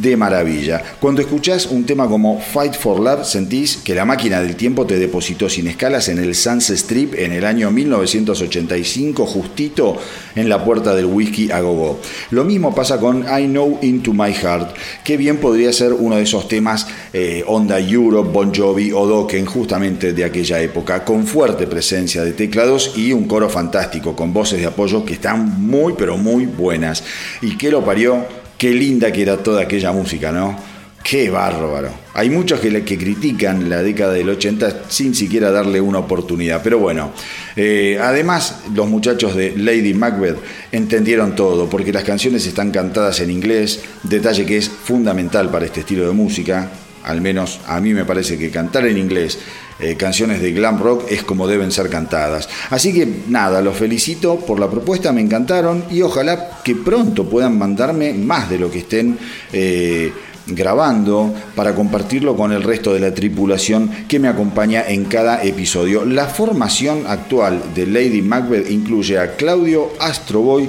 [0.00, 0.82] de maravilla.
[1.00, 4.98] Cuando escuchás un tema como Fight for Love, sentís que la máquina del tiempo te
[4.98, 9.96] depositó sin escalas en el Sunset Strip en el año 1985, justito
[10.34, 12.00] en la puerta del whisky a gogo.
[12.30, 16.22] Lo mismo pasa con I Know Into My Heart, que bien podría ser uno de
[16.22, 21.66] esos temas eh, onda Europe, Bon Jovi o Dokken, justamente de aquella época, con fuerte
[21.66, 26.16] presencia de teclados y un coro fantástico, con voces de apoyo que están muy, pero
[26.16, 27.04] muy buenas.
[27.42, 28.43] ¿Y qué lo parió?
[28.64, 30.56] Qué linda que era toda aquella música, ¿no?
[31.02, 31.90] Qué bárbaro.
[32.14, 36.62] Hay muchos que, critican la década del 80 sin siquiera darle una oportunidad.
[36.62, 37.12] Pero bueno,
[37.56, 40.38] eh, además los muchachos de Lady Macbeth
[40.72, 45.80] entendieron todo, porque las canciones están cantadas en inglés, detalle que es fundamental para este
[45.80, 46.70] estilo de música.
[47.04, 49.38] Al menos a mí me parece que cantar en inglés
[49.80, 52.48] eh, canciones de glam rock es como deben ser cantadas.
[52.70, 57.58] Así que nada, los felicito por la propuesta, me encantaron y ojalá que pronto puedan
[57.58, 59.18] mandarme más de lo que estén
[59.52, 60.12] eh,
[60.46, 66.04] grabando para compartirlo con el resto de la tripulación que me acompaña en cada episodio.
[66.04, 70.68] La formación actual de Lady Macbeth incluye a Claudio Astroboy,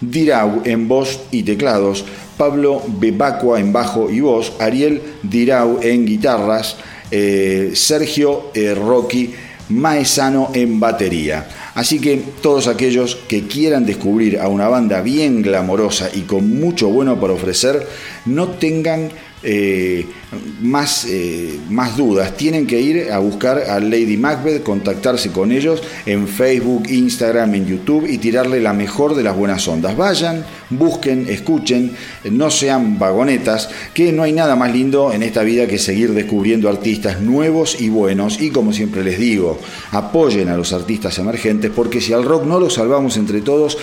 [0.00, 2.04] Dirau en voz y teclados,
[2.36, 6.76] Pablo Bebacua en bajo y voz, Ariel Dirau en guitarras,
[7.10, 9.32] eh, Sergio Rocky
[9.68, 11.48] Maesano en batería.
[11.74, 16.88] Así que todos aquellos que quieran descubrir a una banda bien glamorosa y con mucho
[16.88, 17.86] bueno para ofrecer,
[18.24, 19.10] no tengan
[19.42, 20.06] eh,
[20.62, 25.82] más, eh, más dudas, tienen que ir a buscar a Lady Macbeth, contactarse con ellos
[26.06, 29.96] en Facebook, Instagram, en YouTube y tirarle la mejor de las buenas ondas.
[29.96, 31.92] Vayan, busquen, escuchen,
[32.30, 36.68] no sean vagonetas, que no hay nada más lindo en esta vida que seguir descubriendo
[36.68, 38.40] artistas nuevos y buenos.
[38.40, 39.58] Y como siempre les digo,
[39.92, 43.76] apoyen a los artistas emergentes porque si al rock no lo salvamos entre todos,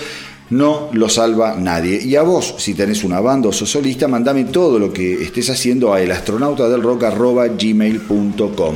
[0.50, 2.02] no lo salva nadie.
[2.02, 5.48] Y a vos, si tenés una banda o sos solista, mandame todo lo que estés
[5.50, 8.74] haciendo a elastronautadelrock.gmail.com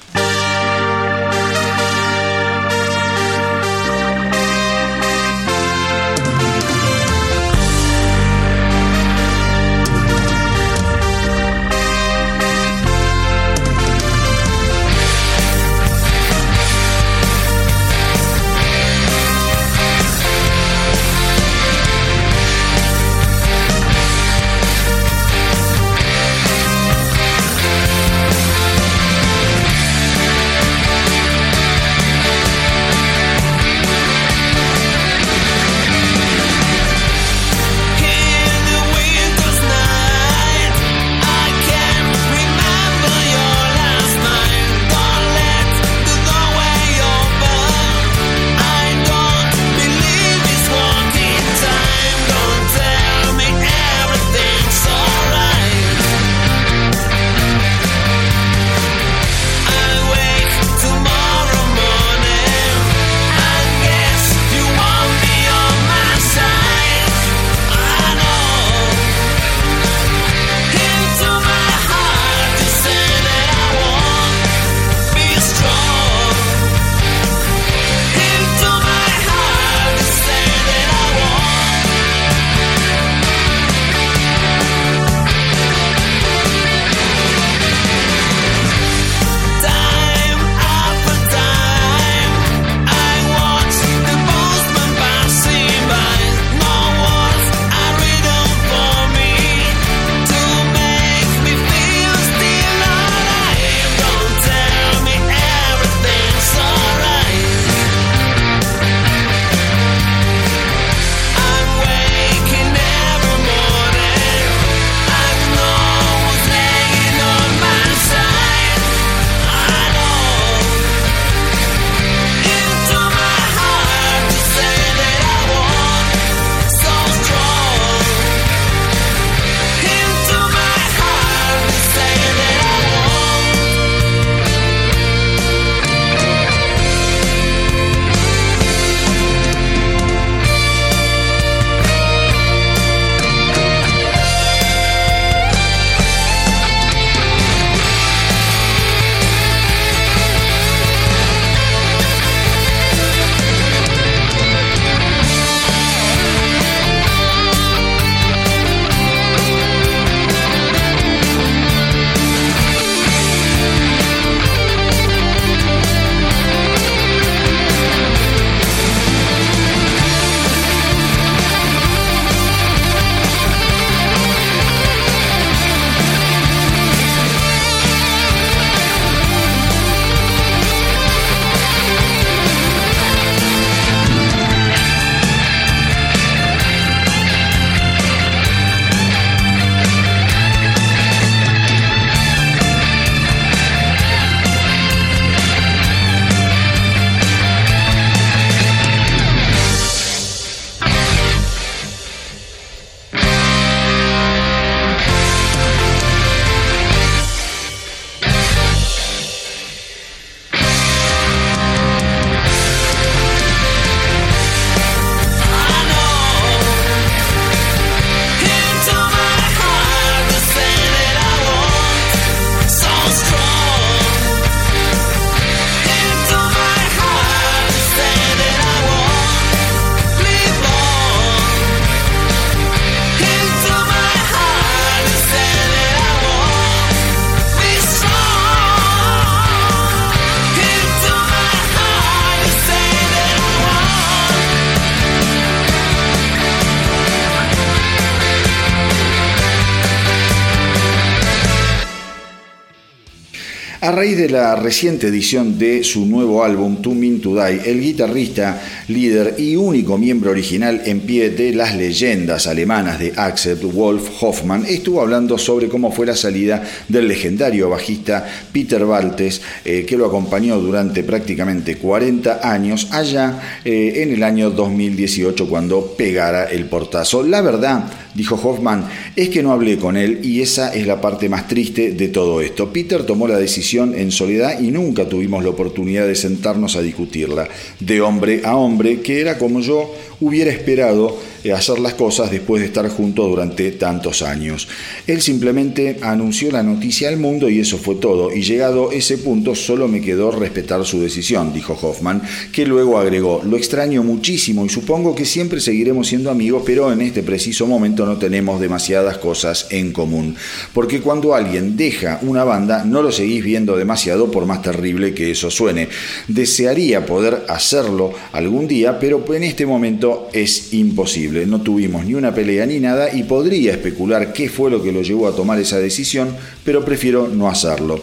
[254.00, 258.58] Raíz de la reciente edición de su nuevo álbum To Mean To Die, el guitarrista,
[258.88, 264.64] líder y único miembro original en pie de las leyendas alemanas de Accept, Wolf Hoffman,
[264.64, 270.06] estuvo hablando sobre cómo fue la salida del legendario bajista Peter Baltes, eh, que lo
[270.06, 277.22] acompañó durante prácticamente 40 años, allá eh, en el año 2018 cuando pegara el portazo.
[277.22, 277.84] La verdad,
[278.14, 278.86] dijo Hoffman,
[279.16, 282.40] es que no hablé con él y esa es la parte más triste de todo
[282.40, 282.72] esto.
[282.72, 287.48] Peter tomó la decisión en soledad y nunca tuvimos la oportunidad de sentarnos a discutirla,
[287.78, 292.60] de hombre a hombre, que era como yo hubiera esperado eh, hacer las cosas después
[292.60, 294.68] de estar juntos durante tantos años.
[295.06, 299.54] Él simplemente anunció la noticia al mundo y eso fue todo, y llegado ese punto
[299.54, 304.68] solo me quedó respetar su decisión, dijo Hoffman, que luego agregó, lo extraño muchísimo y
[304.68, 309.66] supongo que siempre seguiremos siendo amigos, pero en este preciso momento no tenemos demasiadas cosas
[309.70, 310.36] en común,
[310.72, 315.30] porque cuando alguien deja una banda no lo seguís viendo demasiado por más terrible que
[315.30, 315.88] eso suene.
[316.28, 321.46] Desearía poder hacerlo algún día, pero en este momento es imposible.
[321.46, 325.02] No tuvimos ni una pelea ni nada y podría especular qué fue lo que lo
[325.02, 326.34] llevó a tomar esa decisión,
[326.64, 328.00] pero prefiero no hacerlo.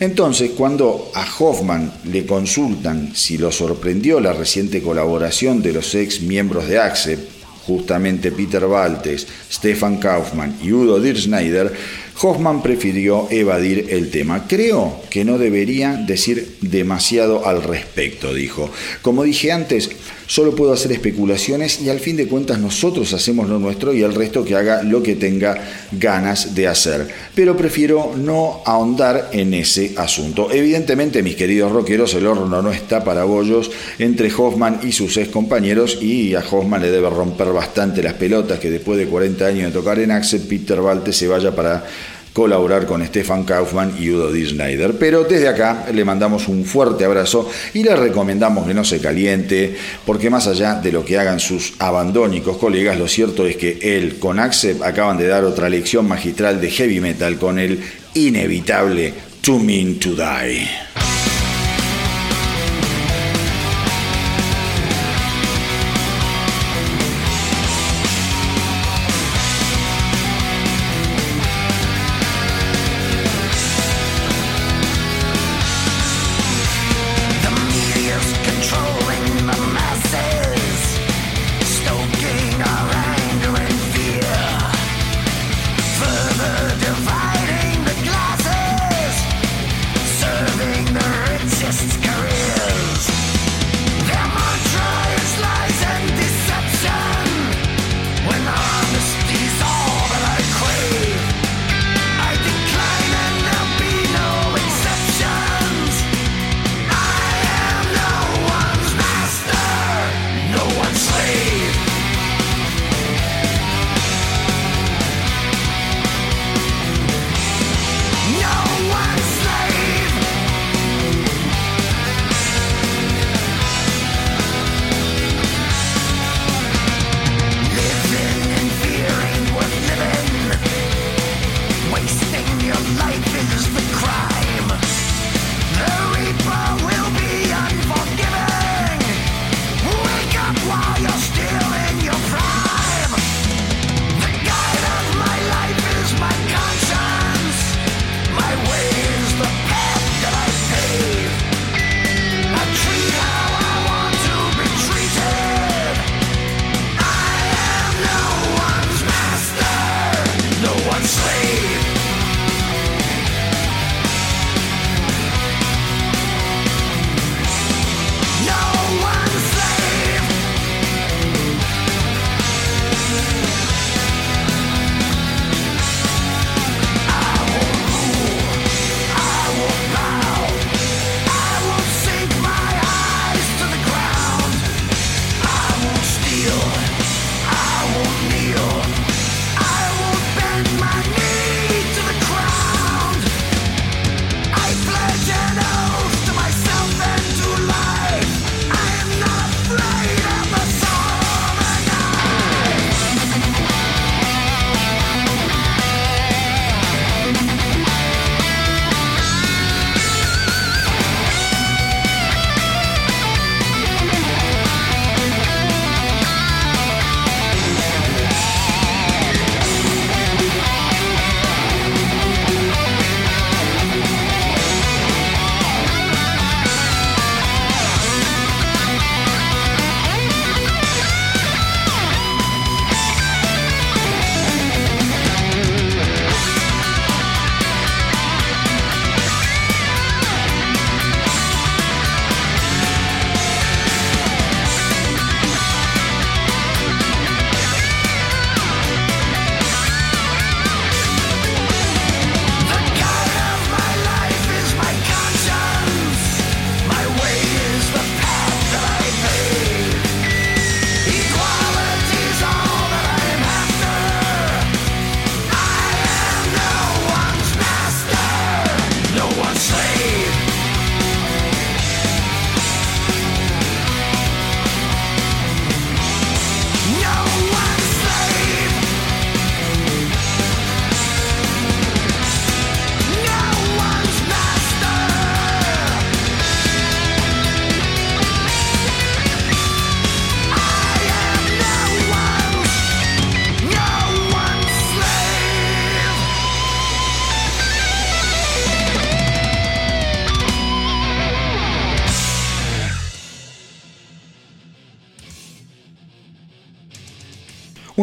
[0.00, 6.22] Entonces, cuando a Hoffman le consultan si lo sorprendió la reciente colaboración de los ex
[6.22, 7.18] miembros de AXE,
[7.66, 11.72] justamente Peter Baltes, Stefan Kaufmann y Udo Dirschneider,
[12.20, 14.46] Hoffman prefirió evadir el tema.
[14.46, 18.70] Creo que no debería decir demasiado al respecto, dijo.
[19.00, 19.90] Como dije antes,
[20.32, 24.14] solo puedo hacer especulaciones y al fin de cuentas nosotros hacemos lo nuestro y el
[24.14, 25.58] resto que haga lo que tenga
[25.92, 27.06] ganas de hacer.
[27.34, 30.50] Pero prefiero no ahondar en ese asunto.
[30.50, 35.28] Evidentemente, mis queridos rockeros, el horno no está para bollos entre Hoffman y sus ex
[35.28, 39.66] compañeros y a Hoffman le debe romper bastante las pelotas que después de 40 años
[39.66, 41.84] de tocar en Axel, Peter Balte se vaya para
[42.32, 44.44] colaborar con Stefan Kaufman y Udo D.
[44.46, 44.96] Schneider.
[44.98, 49.76] Pero desde acá le mandamos un fuerte abrazo y le recomendamos que no se caliente,
[50.06, 54.18] porque más allá de lo que hagan sus abandónicos colegas, lo cierto es que él
[54.18, 57.80] con Accept acaban de dar otra lección magistral de heavy metal con el
[58.14, 59.12] inevitable
[59.42, 61.11] To Mean to Die.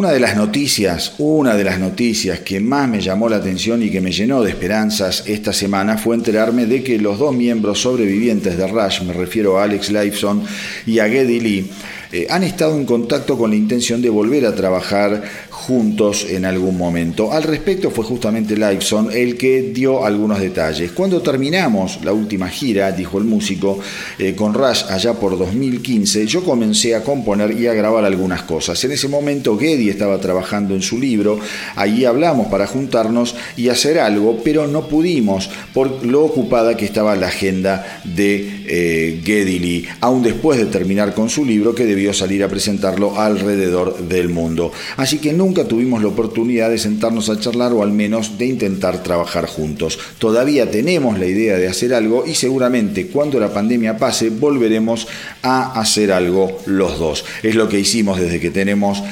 [0.00, 3.90] Una de las noticias, una de las noticias que más me llamó la atención y
[3.90, 8.56] que me llenó de esperanzas esta semana fue enterarme de que los dos miembros sobrevivientes
[8.56, 10.42] de Rush, me refiero a Alex Lifeson
[10.86, 11.70] y a Geddy Lee,
[12.12, 16.76] eh, han estado en contacto con la intención de volver a trabajar juntos en algún
[16.76, 17.32] momento.
[17.32, 20.92] Al respecto fue justamente Lifeson el que dio algunos detalles.
[20.92, 23.78] Cuando terminamos la última gira, dijo el músico,
[24.18, 28.82] eh, con Rush allá por 2015, yo comencé a componer y a grabar algunas cosas.
[28.84, 31.38] En ese momento Geddy estaba trabajando en su libro,
[31.76, 37.14] allí hablamos para juntarnos y hacer algo, pero no pudimos por lo ocupada que estaba
[37.14, 42.14] la agenda de eh, Geddy Lee, aún después de terminar con su libro que debió
[42.14, 44.70] salir a presentarlo alrededor del mundo.
[44.96, 49.02] Así que nunca tuvimos la oportunidad de sentarnos a charlar o al menos de intentar
[49.02, 49.98] trabajar juntos.
[50.18, 55.08] Todavía tenemos la idea de hacer algo y seguramente cuando la pandemia pase volveremos
[55.42, 57.24] a hacer algo los dos.
[57.42, 59.02] Es lo que hicimos desde que tenemos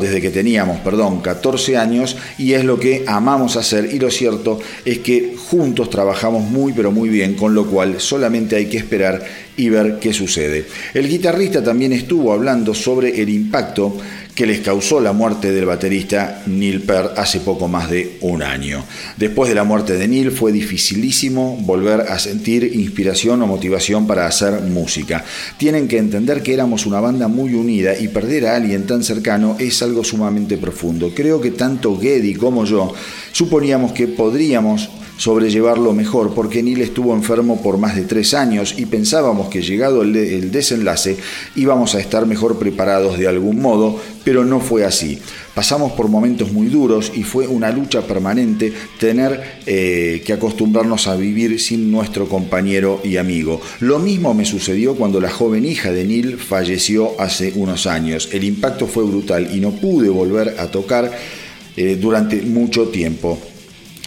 [0.00, 4.60] desde que teníamos, perdón, 14 años y es lo que amamos hacer y lo cierto
[4.84, 9.22] es que juntos trabajamos muy pero muy bien, con lo cual solamente hay que esperar
[9.56, 10.64] y ver qué sucede.
[10.94, 13.98] El guitarrista también estuvo hablando sobre el impacto
[14.36, 18.84] que les causó la muerte del baterista Neil Peart hace poco más de un año.
[19.16, 24.26] Después de la muerte de Neil fue dificilísimo volver a sentir inspiración o motivación para
[24.26, 25.24] hacer música.
[25.56, 29.56] Tienen que entender que éramos una banda muy unida y perder a alguien tan cercano
[29.58, 31.12] es algo sumamente profundo.
[31.14, 32.92] Creo que tanto Geddy como yo
[33.32, 38.86] suponíamos que podríamos sobrellevarlo mejor porque Neil estuvo enfermo por más de tres años y
[38.86, 41.16] pensábamos que llegado el, el, desenlace
[41.54, 45.20] íbamos a estar mejor preparados de algún modo, pero no fue así.
[45.54, 51.14] Pasamos por momentos muy duros y fue una lucha permanente tener eh, que acostumbrarnos a
[51.14, 53.60] vivir sin nuestro compañero y amigo.
[53.78, 58.28] Lo mismo me sucedió cuando la joven hija de Neil falleció hace unos años.
[58.32, 61.16] El impacto fue brutal y no pude volver a tocar
[61.76, 63.38] eh, durante mucho tiempo.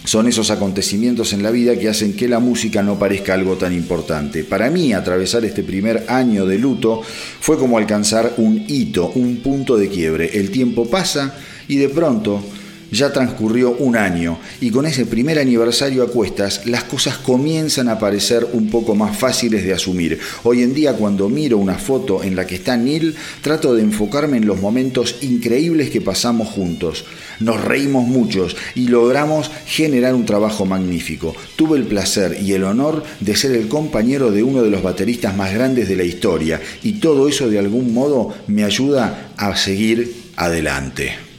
[0.04, 3.74] Son esos acontecimientos en la vida que hacen que la música no parezca algo tan
[3.74, 4.44] importante.
[4.44, 7.02] Para mí, atravesar este primer año de luto
[7.40, 10.38] fue como alcanzar un hito, un punto de quiebre.
[10.38, 11.34] El tiempo pasa
[11.68, 12.42] y de pronto
[12.90, 17.98] ya transcurrió un año y con ese primer aniversario a cuestas las cosas comienzan a
[17.98, 20.18] parecer un poco más fáciles de asumir.
[20.42, 24.38] Hoy en día cuando miro una foto en la que está Neil, trato de enfocarme
[24.38, 27.04] en los momentos increíbles que pasamos juntos.
[27.40, 31.34] Nos reímos muchos y logramos generar un trabajo magnífico.
[31.56, 35.36] Tuve el placer y el honor de ser el compañero de uno de los bateristas
[35.36, 40.14] más grandes de la historia y todo eso de algún modo me ayuda a seguir
[40.36, 41.29] adelante.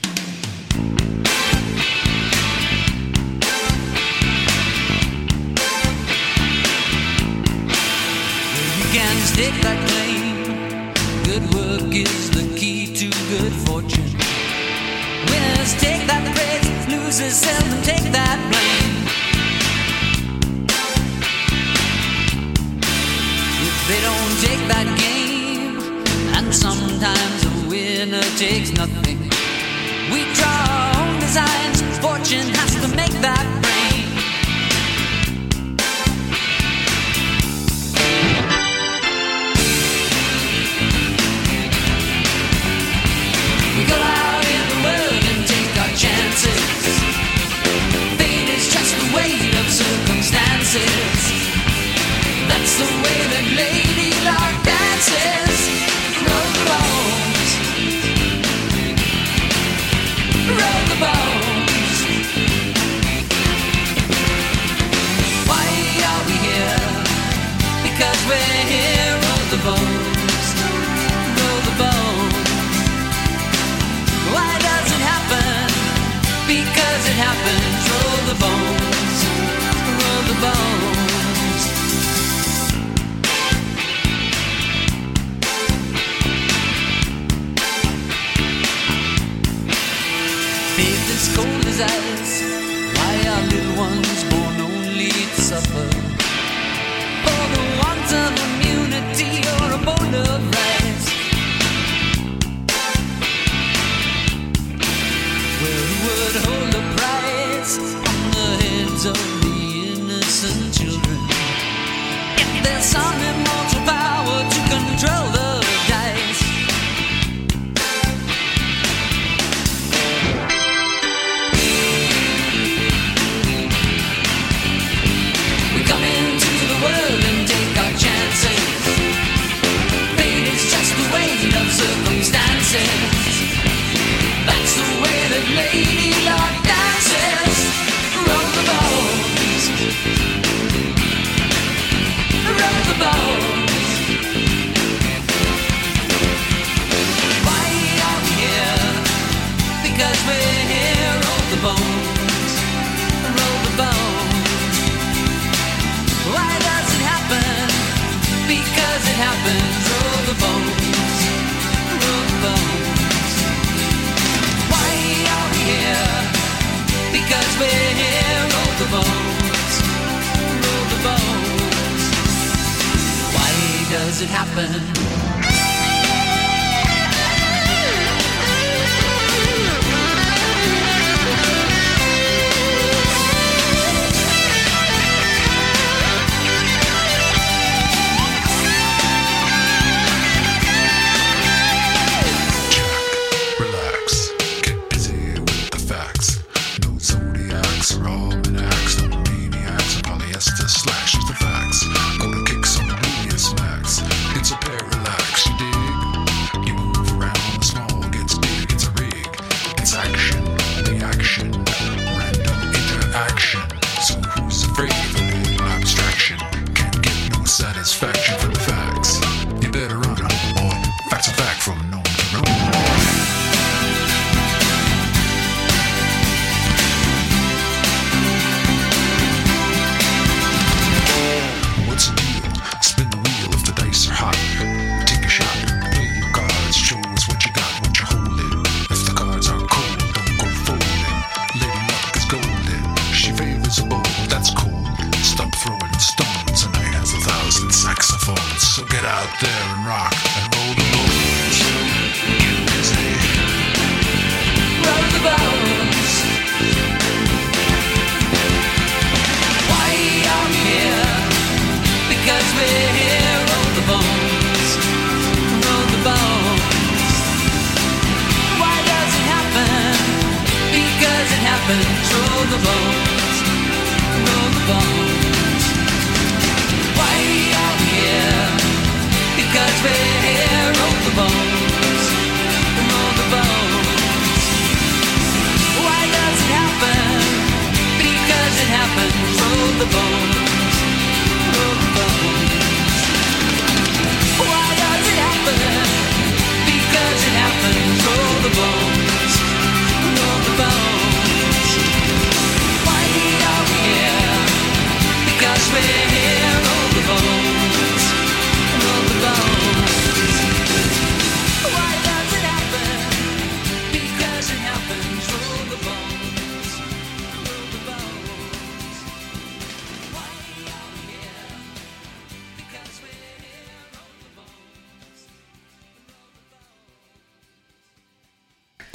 [28.42, 29.20] Takes nothing.
[30.12, 33.71] We draw our own designs, fortune has to make that
[91.82, 92.21] desire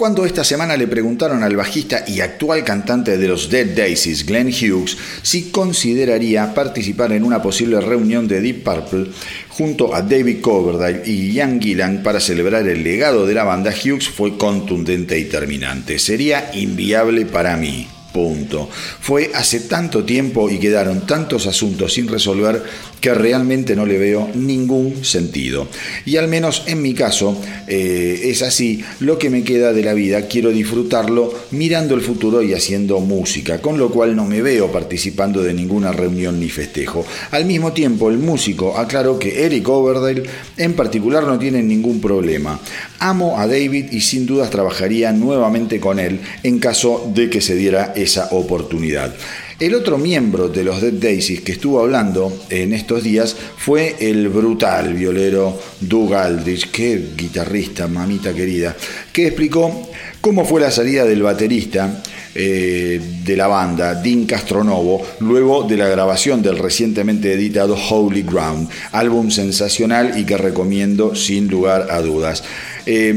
[0.07, 4.53] Cuando esta semana le preguntaron al bajista y actual cantante de los Dead Daisies, Glenn
[4.53, 9.09] Hughes, si consideraría participar en una posible reunión de Deep Purple
[9.49, 14.09] junto a David Coverdale y Ian Gillan para celebrar el legado de la banda, Hughes
[14.09, 15.99] fue contundente y terminante.
[15.99, 17.89] Sería inviable para mí.
[18.17, 18.67] Punto.
[18.71, 22.63] Fue hace tanto tiempo y quedaron tantos asuntos sin resolver
[22.99, 25.69] que realmente no le veo ningún sentido.
[26.07, 27.39] Y al menos en mi caso
[27.69, 32.43] eh, es así, lo que me queda de la vida quiero disfrutarlo mirando el futuro
[32.43, 37.05] y haciendo música, con lo cual no me veo participando de ninguna reunión ni festejo.
[37.33, 40.23] Al mismo tiempo, el músico aclaró que Eric Overdale
[40.57, 42.59] en particular no tiene ningún problema.
[42.99, 47.55] Amo a David y sin dudas trabajaría nuevamente con él en caso de que se
[47.55, 49.15] diera esa oportunidad.
[49.59, 54.29] El otro miembro de los Dead Daisies que estuvo hablando en estos días fue el
[54.29, 58.77] brutal violero Doug Aldrich, qué guitarrista, mamita querida,
[59.13, 62.03] que explicó cómo fue la salida del baterista
[62.37, 68.69] eh, de la banda, Dean Castronovo, luego de la grabación del recientemente editado Holy Ground,
[68.93, 72.45] álbum sensacional y que recomiendo sin lugar a dudas.
[72.89, 73.13] Eh,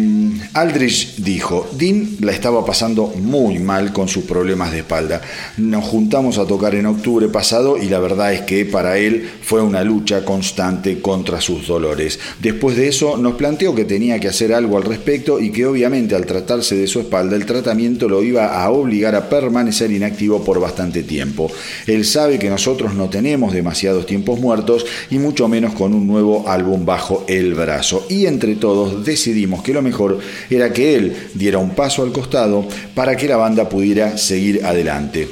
[0.54, 5.22] Aldrich dijo, Dean la estaba pasando muy mal con sus problemas de espalda.
[5.58, 9.62] Nos juntamos a tocar en octubre pasado y la verdad es que para él fue
[9.62, 12.20] una lucha constante contra sus dolores.
[12.42, 16.16] Después de eso nos planteó que tenía que hacer algo al respecto y que obviamente
[16.16, 20.60] al tratarse de su espalda el tratamiento lo iba a obligar a permanecer inactivo por
[20.60, 21.52] bastante tiempo.
[21.88, 26.48] Él sabe que nosotros no tenemos demasiados tiempos muertos y mucho menos con un nuevo
[26.48, 28.06] álbum bajo el brazo.
[28.10, 30.20] Y entre todos decidimos que lo mejor
[30.50, 35.28] era que él diera un paso al costado para que la banda pudiera seguir adelante.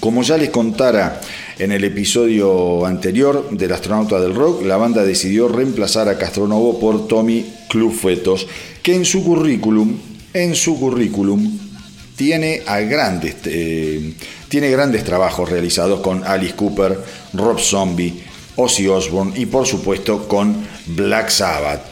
[0.00, 1.20] Como ya les contara
[1.58, 7.08] en el episodio anterior del astronauta del rock, la banda decidió reemplazar a Castronovo por
[7.08, 8.46] Tommy Clufetos,
[8.82, 9.96] que en su currículum,
[10.34, 11.65] en su currículum
[12.16, 14.12] tiene grandes eh,
[14.48, 16.98] tiene grandes trabajos realizados con Alice Cooper,
[17.34, 18.22] Rob Zombie,
[18.56, 20.56] Ozzy Osbourne y por supuesto con
[20.86, 21.82] Black Sabbath,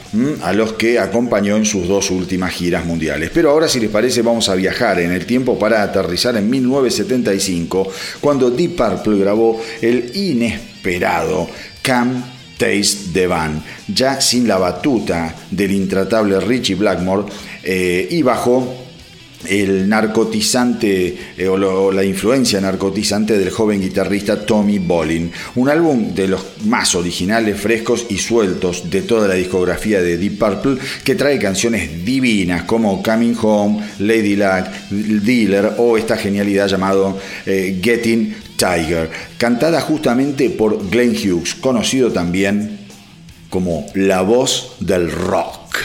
[0.42, 3.30] a los que acompañó en sus dos últimas giras mundiales.
[3.34, 7.88] Pero ahora si les parece vamos a viajar en el tiempo para aterrizar en 1975,
[8.20, 11.48] cuando Deep Purple grabó el inesperado
[11.84, 17.24] Come Taste the Van, ya sin la batuta del intratable Richie Blackmore
[17.62, 18.83] eh, y bajo
[19.48, 25.30] el narcotizante eh, o, lo- la influencia narcotizante del joven guitarrista Tommy Bolin.
[25.56, 30.38] Un álbum de los más originales, frescos y sueltos de toda la discografía de Deep
[30.38, 37.18] Purple que trae canciones divinas como Coming Home, Lady Luck, Dealer o esta genialidad llamado
[37.46, 42.78] eh, Getting Tiger, cantada justamente por Glenn Hughes, conocido también
[43.50, 45.76] como la voz del rock.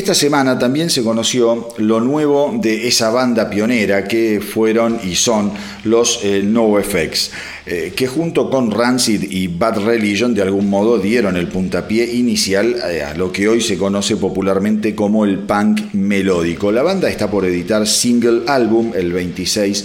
[0.00, 5.52] Esta semana también se conoció lo nuevo de esa banda pionera que fueron y son
[5.84, 7.30] los eh, NoFX,
[7.66, 12.76] eh, que junto con Rancid y Bad Religion de algún modo dieron el puntapié inicial
[12.90, 16.72] eh, a lo que hoy se conoce popularmente como el punk melódico.
[16.72, 19.84] La banda está por editar single álbum el 26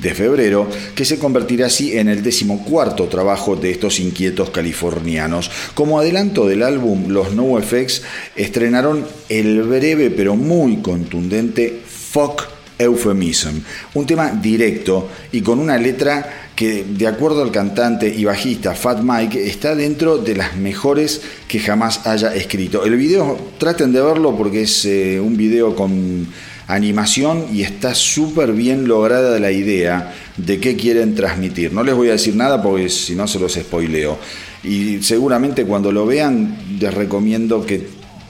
[0.00, 5.50] de febrero, que se convertirá así en el decimocuarto trabajo de estos inquietos californianos.
[5.74, 8.02] Como adelanto del álbum, los NoFX
[8.34, 13.60] estrenaron el breve pero muy contundente Fuck Euphemism,
[13.94, 19.00] un tema directo y con una letra que, de acuerdo al cantante y bajista Fat
[19.02, 22.84] Mike, está dentro de las mejores que jamás haya escrito.
[22.84, 26.26] El video, traten de verlo porque es eh, un video con
[26.66, 31.72] animación y está súper bien lograda la idea de qué quieren transmitir.
[31.72, 34.18] No les voy a decir nada porque si no se los spoileo.
[34.64, 37.86] Y seguramente cuando lo vean les recomiendo que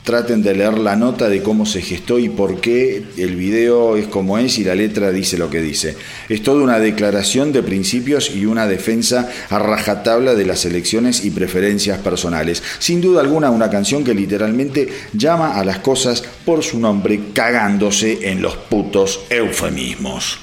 [0.07, 4.07] traten de leer la nota de cómo se gestó y por qué el video es
[4.07, 5.97] como es y la letra dice lo que dice.
[6.29, 11.33] Es toda una declaración de principios y una defensa a rajatabla de las elecciones y
[11.33, 12.63] preferencias personales.
[12.79, 18.31] Sin duda alguna una canción que literalmente llama a las cosas por su nombre cagándose
[18.31, 20.39] en los putos eufemismos.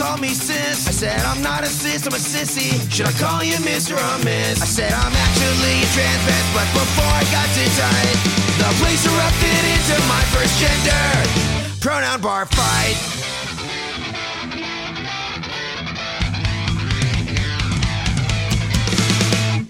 [0.00, 0.88] Called me sis.
[0.88, 2.72] I said, I'm not a sis, I'm a sissy.
[2.88, 4.00] Should I call you Mr.
[4.00, 4.56] or Miss?
[4.56, 8.16] I said, I'm actually a trans man, but before I got too tight,
[8.56, 11.04] the police erupted into my first gender
[11.84, 12.96] pronoun bar fight.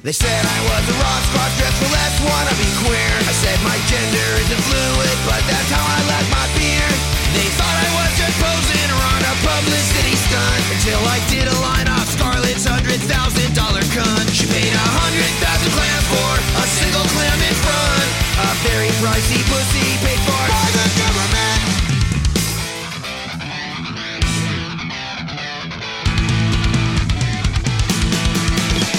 [0.06, 3.14] They said I was a rock cross dress for less wanna be queer.
[3.26, 7.09] I said my gender isn't fluid, but that's how I like my beer.
[7.30, 11.56] They thought I was just posing or on a publicity stunt until I did a
[11.62, 14.26] line off Scarlett's hundred thousand dollar cunt.
[14.34, 18.08] She paid a hundred thousand clams for a single clam in front.
[18.42, 21.80] A very pricey pussy paid for by the government.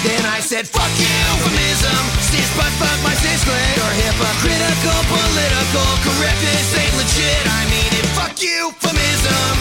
[0.02, 5.90] Then I said, fuck you, euphemism Cis butt fuck my cis gland Or hypocritical political
[6.02, 7.91] correctness ain't legit I mean
[8.22, 9.52] fuck euphemism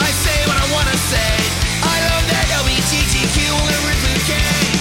[0.00, 1.32] I say what I wanna say.
[1.84, 3.84] I love that LBGTQ will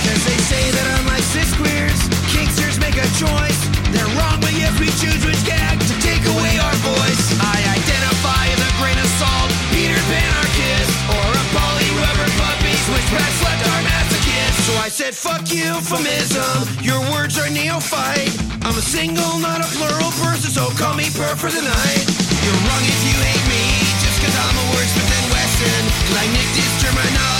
[0.07, 1.99] Cause they say that unlike cis queers.
[2.31, 3.59] Kinksters make a choice.
[3.91, 7.23] They're wrong but yes we choose which gag To take away our voice.
[7.43, 9.51] I identify as a grain of salt.
[9.75, 15.11] Peter Pan anarchist Or a poly rubber puppy Switchback slut our masochist So I said
[15.11, 18.31] fuck euphemism Your words are neophyte.
[18.63, 22.18] I'm a single not a plural person So call me per for the night
[22.49, 23.61] You're wrong if you hate me.
[24.01, 27.38] Just cause I'm a wordsmith and Wesson Cause I nicked his terminology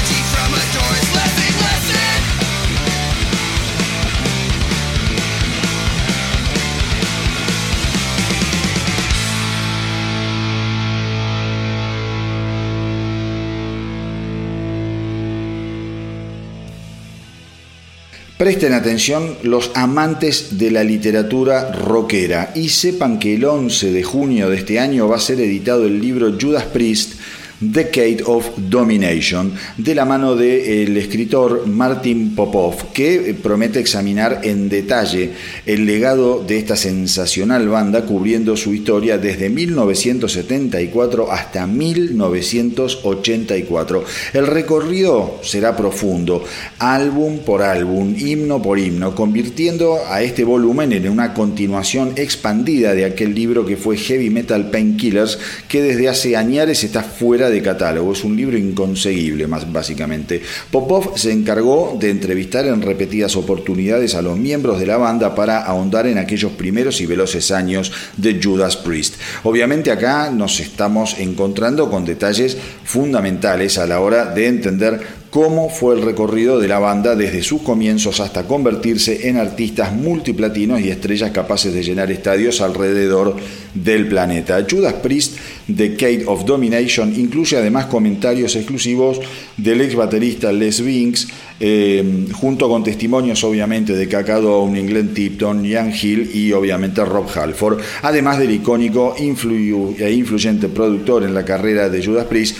[18.39, 24.49] Presten atención los amantes de la literatura rockera y sepan que el 11 de junio
[24.49, 27.19] de este año va a ser editado el libro Judas Priest
[27.59, 35.31] Decade of Domination, de la mano del escritor Martin Popov, que promete examinar en detalle
[35.65, 44.03] el legado de esta sensacional banda cubriendo su historia desde 1974 hasta 1984.
[44.33, 46.43] El recorrido será profundo,
[46.79, 53.05] álbum por álbum, himno por himno, convirtiendo a este volumen en una continuación expandida de
[53.05, 56.49] aquel libro que fue Heavy Metal Painkillers, que desde hace años
[56.83, 58.13] está fuera de catálogo.
[58.13, 60.41] Es un libro inconseguible, más básicamente.
[60.71, 65.59] Popov se encargó de entrevistar en repetidas oportunidades a los miembros de la banda para
[65.59, 69.15] ahondar en aquellos primeros y veloces años de Judas Priest.
[69.43, 75.95] Obviamente acá nos estamos encontrando con detalles fundamentales a la hora de entender cómo fue
[75.95, 81.31] el recorrido de la banda desde sus comienzos hasta convertirse en artistas multiplatinos y estrellas
[81.31, 83.35] capaces de llenar estadios alrededor
[83.73, 84.65] del planeta.
[84.69, 85.37] Judas Priest,
[85.67, 89.19] Decade of Domination, incluye además comentarios exclusivos
[89.57, 91.27] del ex baterista Les Binks,
[91.59, 97.27] eh, junto con testimonios obviamente de Kaka Downing, Glenn Tipton, Ian Hill y obviamente Rob
[97.35, 102.57] Halford, además del icónico e influyente productor en la carrera de Judas Priest,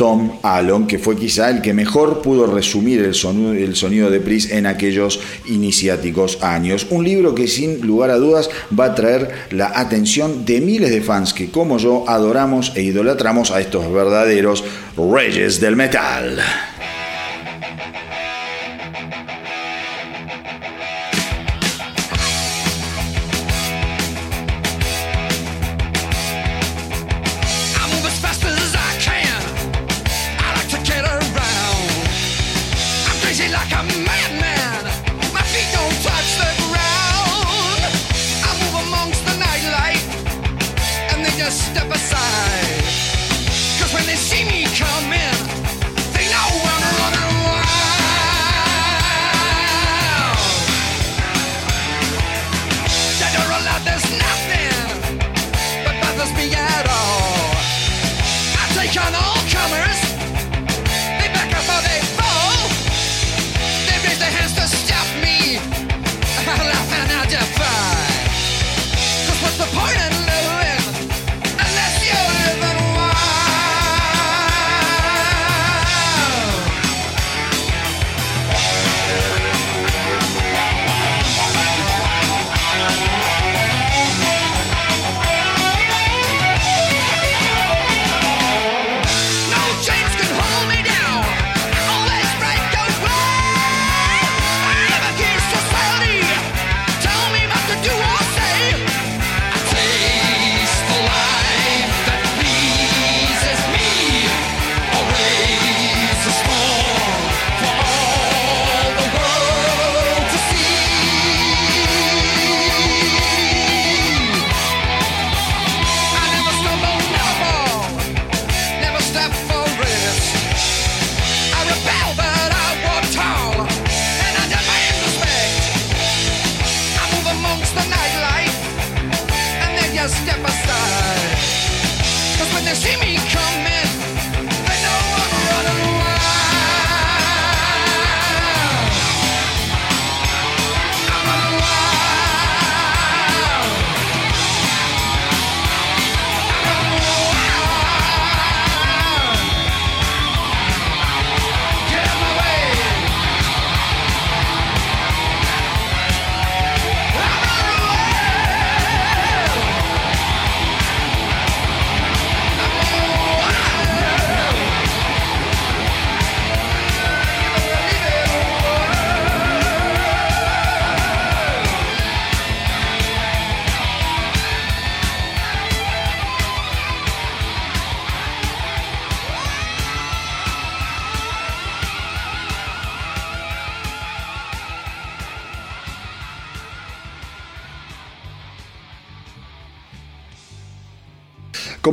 [0.00, 4.64] Tom Allen, que fue quizá el que mejor pudo resumir el sonido, de Priest en
[4.64, 6.86] aquellos iniciáticos años.
[6.88, 11.02] Un libro que sin lugar a dudas va a traer la atención de miles de
[11.02, 14.64] fans que como yo adoramos e idolatramos a estos verdaderos
[14.96, 16.38] reyes del metal.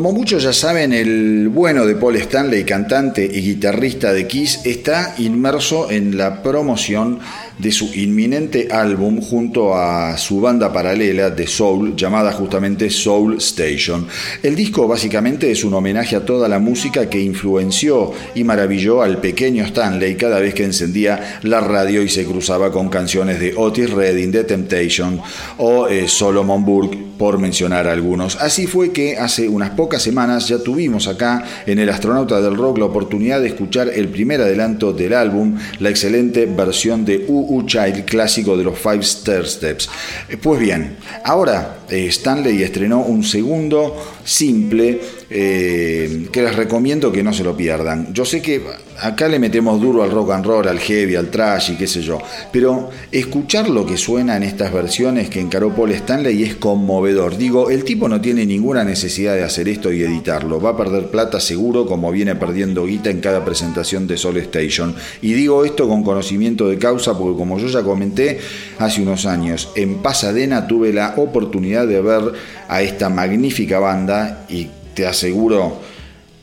[0.07, 5.13] Como muchos ya saben, el bueno de Paul Stanley, cantante y guitarrista de Kiss, está
[5.17, 7.19] inmerso en la promoción
[7.57, 14.07] de su inminente álbum junto a su banda paralela de Soul, llamada justamente Soul Station.
[14.43, 19.19] El disco básicamente es un homenaje a toda la música que influenció y maravilló al
[19.19, 23.89] pequeño Stanley cada vez que encendía la radio y se cruzaba con canciones de Otis
[23.89, 25.19] Redding, The Temptation
[25.57, 28.35] o eh, Solomon Burke, por mencionar algunos.
[28.37, 32.77] Así fue que hace unas pocas semanas ya tuvimos acá en El Astronauta del Rock
[32.77, 38.05] la oportunidad de escuchar el primer adelanto del álbum, la excelente versión de UU Child
[38.05, 39.89] clásico de los Five Star Steps.
[40.29, 47.23] Eh, Pues bien, ahora eh, Stanley estrenó un segundo simple eh, que les recomiendo que
[47.23, 48.13] no se lo pierdan.
[48.13, 48.61] Yo sé que
[49.01, 52.01] acá le metemos duro al rock and roll, al heavy, al trash y qué sé
[52.01, 52.19] yo,
[52.51, 57.37] pero escuchar lo que suena en estas versiones que encaró Paul Stanley es conmovedor.
[57.37, 61.07] Digo, el tipo no tiene ninguna necesidad de hacer esto y editarlo, va a perder
[61.07, 64.95] plata seguro como viene perdiendo guita en cada presentación de Soul Station.
[65.21, 68.39] Y digo esto con conocimiento de causa porque como yo ya comenté
[68.79, 72.33] hace unos años, en Pasadena tuve la oportunidad de ver
[72.69, 74.67] a esta magnífica banda y
[74.97, 75.79] te aseguro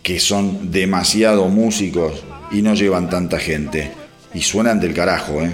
[0.04, 2.22] que son demasiado músicos
[2.52, 3.90] y no llevan tanta gente.
[4.32, 5.50] Y suenan del carajo, ¿eh?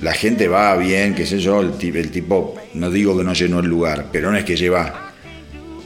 [0.00, 3.34] La gente va bien, qué sé yo, el, ti- el tipo, no digo que no
[3.34, 5.12] llenó el lugar, pero no es que lleva,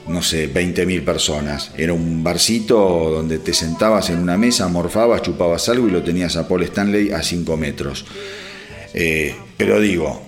[0.06, 1.72] no sé, 20.000 personas.
[1.76, 2.78] Era un barcito
[3.10, 7.10] donde te sentabas en una mesa, morfabas, chupabas algo y lo tenías a Paul Stanley
[7.10, 8.04] a 5 metros.
[8.94, 10.22] Eh, pero digo,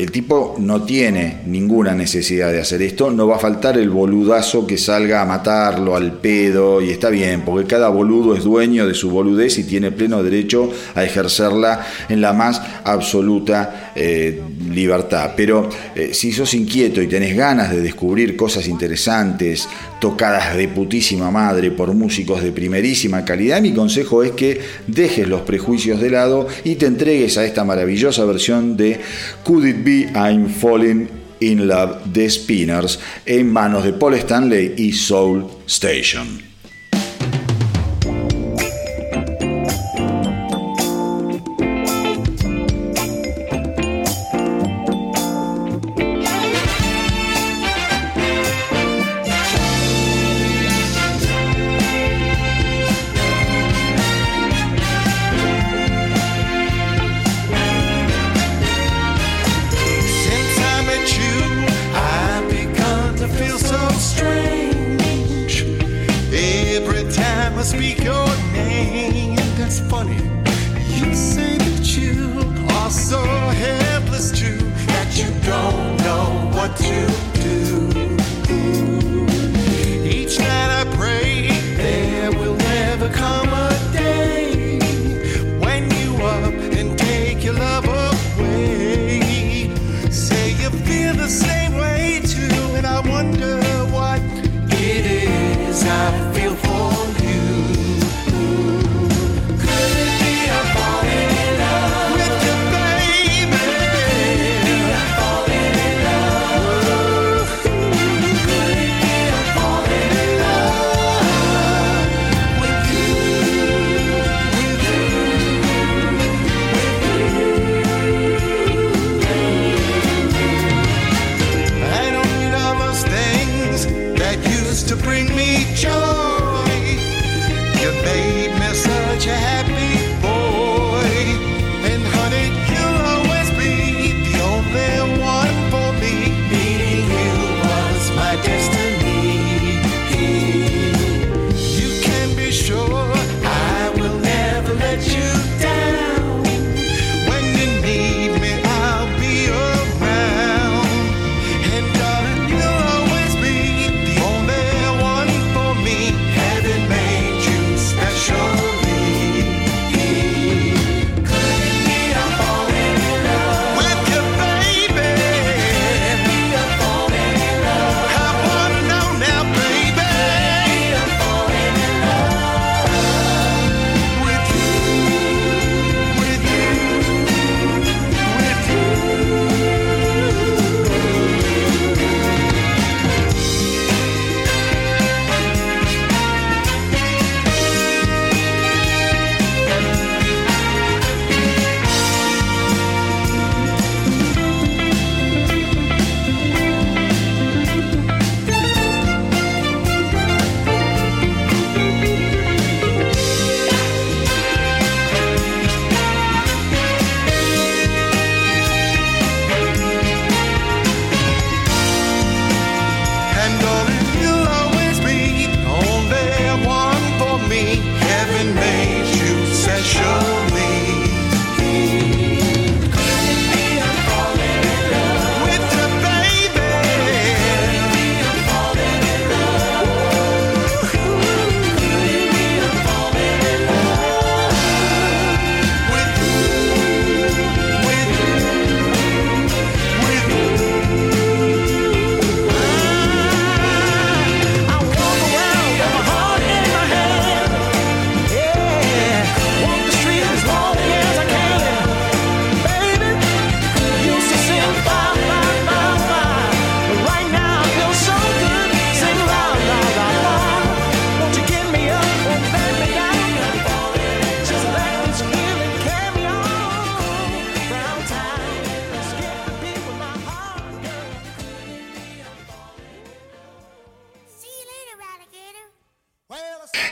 [0.00, 4.66] el tipo no tiene ninguna necesidad de hacer esto, no va a faltar el boludazo
[4.66, 8.94] que salga a matarlo al pedo y está bien, porque cada boludo es dueño de
[8.94, 14.40] su boludez y tiene pleno derecho a ejercerla en la más absoluta eh,
[14.70, 15.32] libertad.
[15.36, 19.68] Pero eh, si sos inquieto y tenés ganas de descubrir cosas interesantes,
[20.00, 25.42] tocadas de putísima madre por músicos de primerísima calidad, mi consejo es que dejes los
[25.42, 29.00] prejuicios de lado y te entregues a esta maravillosa versión de
[29.44, 31.08] Could It Be I'm Falling
[31.40, 36.49] in Love de Spinners en manos de Paul Stanley y Soul Station.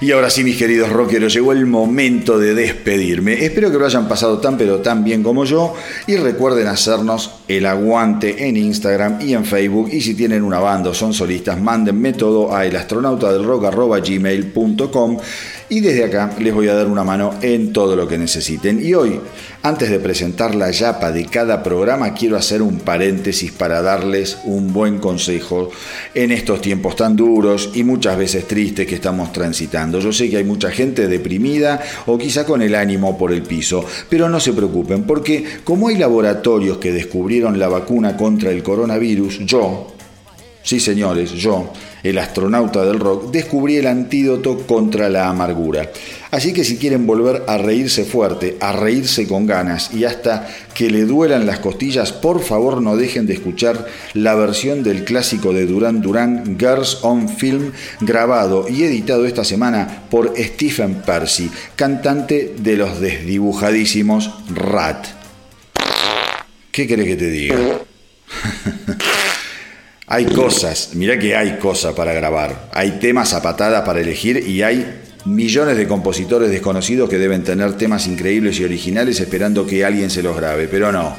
[0.08, 3.44] Y ahora sí, mis queridos rockeros, llegó el momento de despedirme.
[3.44, 5.74] Espero que lo hayan pasado tan pero tan bien como yo.
[6.06, 9.90] Y recuerden hacernos el aguante en Instagram y en Facebook.
[9.92, 15.18] Y si tienen una banda o son solistas, mándenme todo a elastronautadelrock.gmail.com
[15.68, 18.84] y desde acá les voy a dar una mano en todo lo que necesiten.
[18.84, 19.20] Y hoy,
[19.62, 24.72] antes de presentar la yapa de cada programa, quiero hacer un paréntesis para darles un
[24.72, 25.70] buen consejo
[26.14, 30.00] en estos tiempos tan duros y muchas veces tristes que estamos transitando.
[30.00, 33.84] Yo sé que hay mucha gente deprimida o quizá con el ánimo por el piso,
[34.08, 39.40] pero no se preocupen porque como hay laboratorios que descubrieron la vacuna contra el coronavirus,
[39.40, 39.97] yo,
[40.68, 41.72] Sí, señores, yo,
[42.02, 45.90] el astronauta del rock, descubrí el antídoto contra la amargura.
[46.30, 50.90] Así que si quieren volver a reírse fuerte, a reírse con ganas y hasta que
[50.90, 55.64] le duelan las costillas, por favor no dejen de escuchar la versión del clásico de
[55.64, 57.72] Duran Duran, Girls on Film,
[58.02, 65.06] grabado y editado esta semana por Stephen Percy, cantante de los desdibujadísimos Rat.
[66.70, 67.56] ¿Qué querés que te diga?
[70.10, 74.62] Hay cosas, mirá que hay cosas para grabar, hay temas a patada para elegir y
[74.62, 80.08] hay millones de compositores desconocidos que deben tener temas increíbles y originales esperando que alguien
[80.08, 81.14] se los grabe, pero no.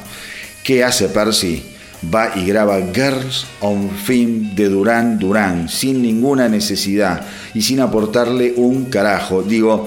[0.63, 1.63] ¿Qué hace Percy?
[2.11, 8.53] Va y graba Girls on Film de Duran Duran sin ninguna necesidad y sin aportarle
[8.55, 9.43] un carajo.
[9.43, 9.85] Digo,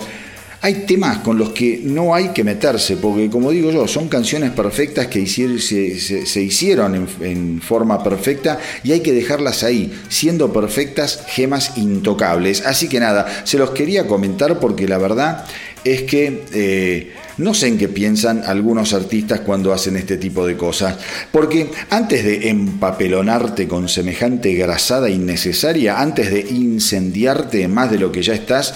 [0.63, 4.53] hay temas con los que no hay que meterse, porque como digo yo, son canciones
[4.53, 11.25] perfectas que se, hicieron en, en forma perfecta y hay que dejarlas ahí, siendo perfectas
[11.27, 12.65] gemas intocables.
[12.65, 15.45] Así que nada, se los quería comentar porque la verdad
[15.85, 20.57] es que eh, no sé en qué piensan algunos artistas cuando hacen este tipo de
[20.57, 20.97] cosas.
[21.31, 28.23] Porque antes de empapelonarte con semejante grasada innecesaria, antes de incendiarte más de lo que
[28.23, 28.75] ya estás,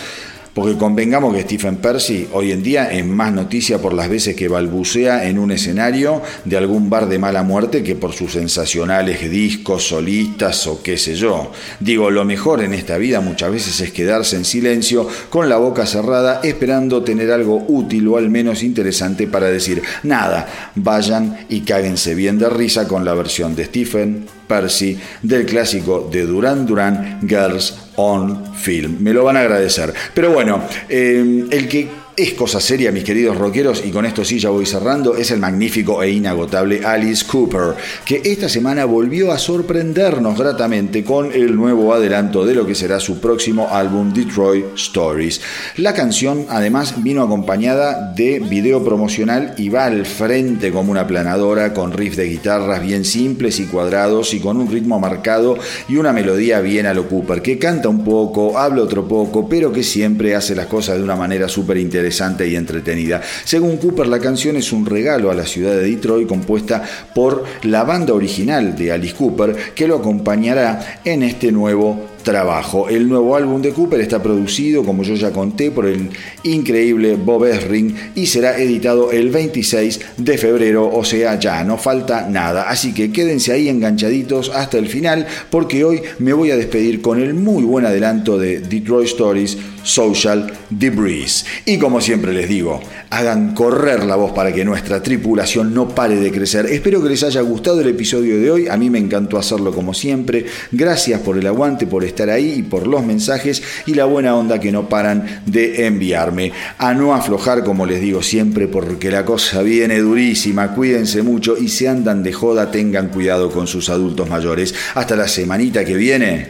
[0.56, 4.48] porque convengamos que Stephen Percy hoy en día es más noticia por las veces que
[4.48, 9.88] balbucea en un escenario de algún bar de mala muerte que por sus sensacionales discos,
[9.88, 11.52] solistas o qué sé yo.
[11.78, 15.84] Digo, lo mejor en esta vida muchas veces es quedarse en silencio con la boca
[15.84, 20.72] cerrada esperando tener algo útil o al menos interesante para decir nada.
[20.74, 26.26] Vayan y cáguense bien de risa con la versión de Stephen Percy del clásico de
[26.26, 28.96] Duran Duran Girls on Film.
[29.00, 29.92] Me lo van a agradecer.
[30.14, 34.38] Pero bueno, eh, el que es cosa seria, mis queridos rockeros, y con esto sí
[34.38, 37.74] ya voy cerrando, es el magnífico e inagotable Alice Cooper,
[38.06, 43.00] que esta semana volvió a sorprendernos gratamente con el nuevo adelanto de lo que será
[43.00, 45.42] su próximo álbum Detroit Stories.
[45.76, 51.74] La canción además vino acompañada de video promocional y va al frente como una planadora
[51.74, 56.14] con riffs de guitarras bien simples y cuadrados y con un ritmo marcado y una
[56.14, 60.34] melodía bien a lo Cooper, que canta un poco, habla otro poco, pero que siempre
[60.34, 62.05] hace las cosas de una manera súper interesante
[62.46, 63.20] y entretenida.
[63.44, 66.82] Según Cooper, la canción es un regalo a la ciudad de Detroit compuesta
[67.14, 72.88] por la banda original de Alice Cooper, que lo acompañará en este nuevo trabajo.
[72.88, 76.10] El nuevo álbum de Cooper está producido, como yo ya conté, por el
[76.42, 82.28] increíble Bob Esring y será editado el 26 de febrero, o sea, ya no falta
[82.28, 82.68] nada.
[82.68, 87.22] Así que quédense ahí enganchaditos hasta el final, porque hoy me voy a despedir con
[87.22, 91.46] el muy buen adelanto de Detroit Stories Social Debris.
[91.64, 92.80] Y como siempre les digo,
[93.10, 96.66] hagan correr la voz para que nuestra tripulación no pare de crecer.
[96.66, 98.68] Espero que les haya gustado el episodio de hoy.
[98.68, 100.44] A mí me encantó hacerlo como siempre.
[100.72, 104.58] Gracias por el aguante, por estar ahí y por los mensajes y la buena onda
[104.58, 106.52] que no paran de enviarme.
[106.78, 110.74] A no aflojar, como les digo siempre, porque la cosa viene durísima.
[110.74, 114.74] Cuídense mucho y si andan de joda, tengan cuidado con sus adultos mayores.
[114.94, 116.48] Hasta la semanita que viene.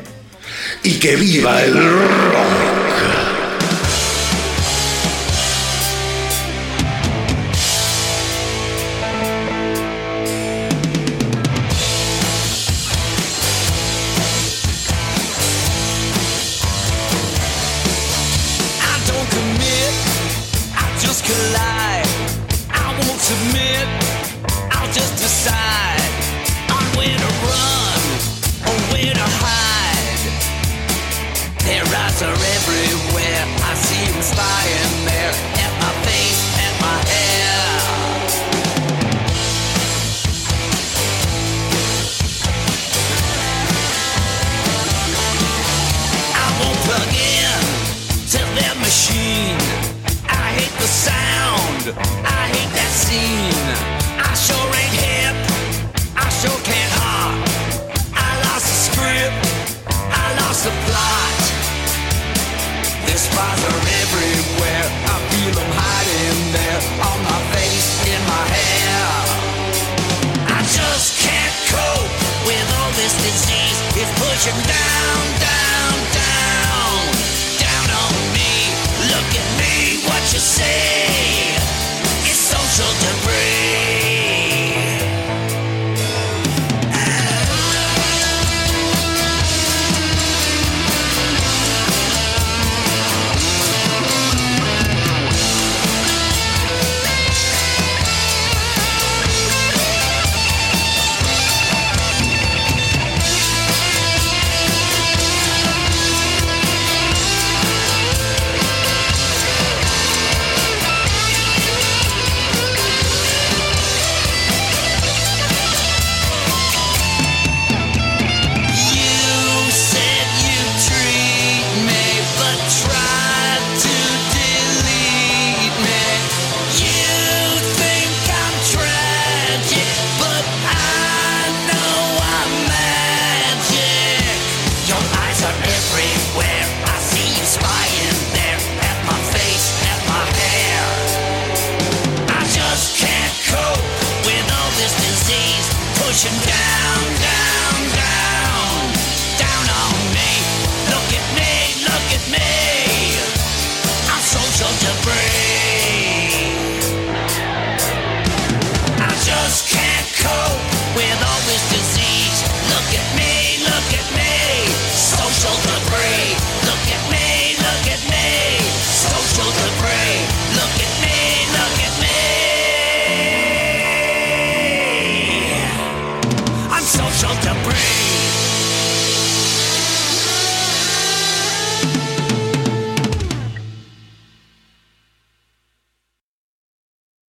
[0.82, 2.56] Y que viva el rock.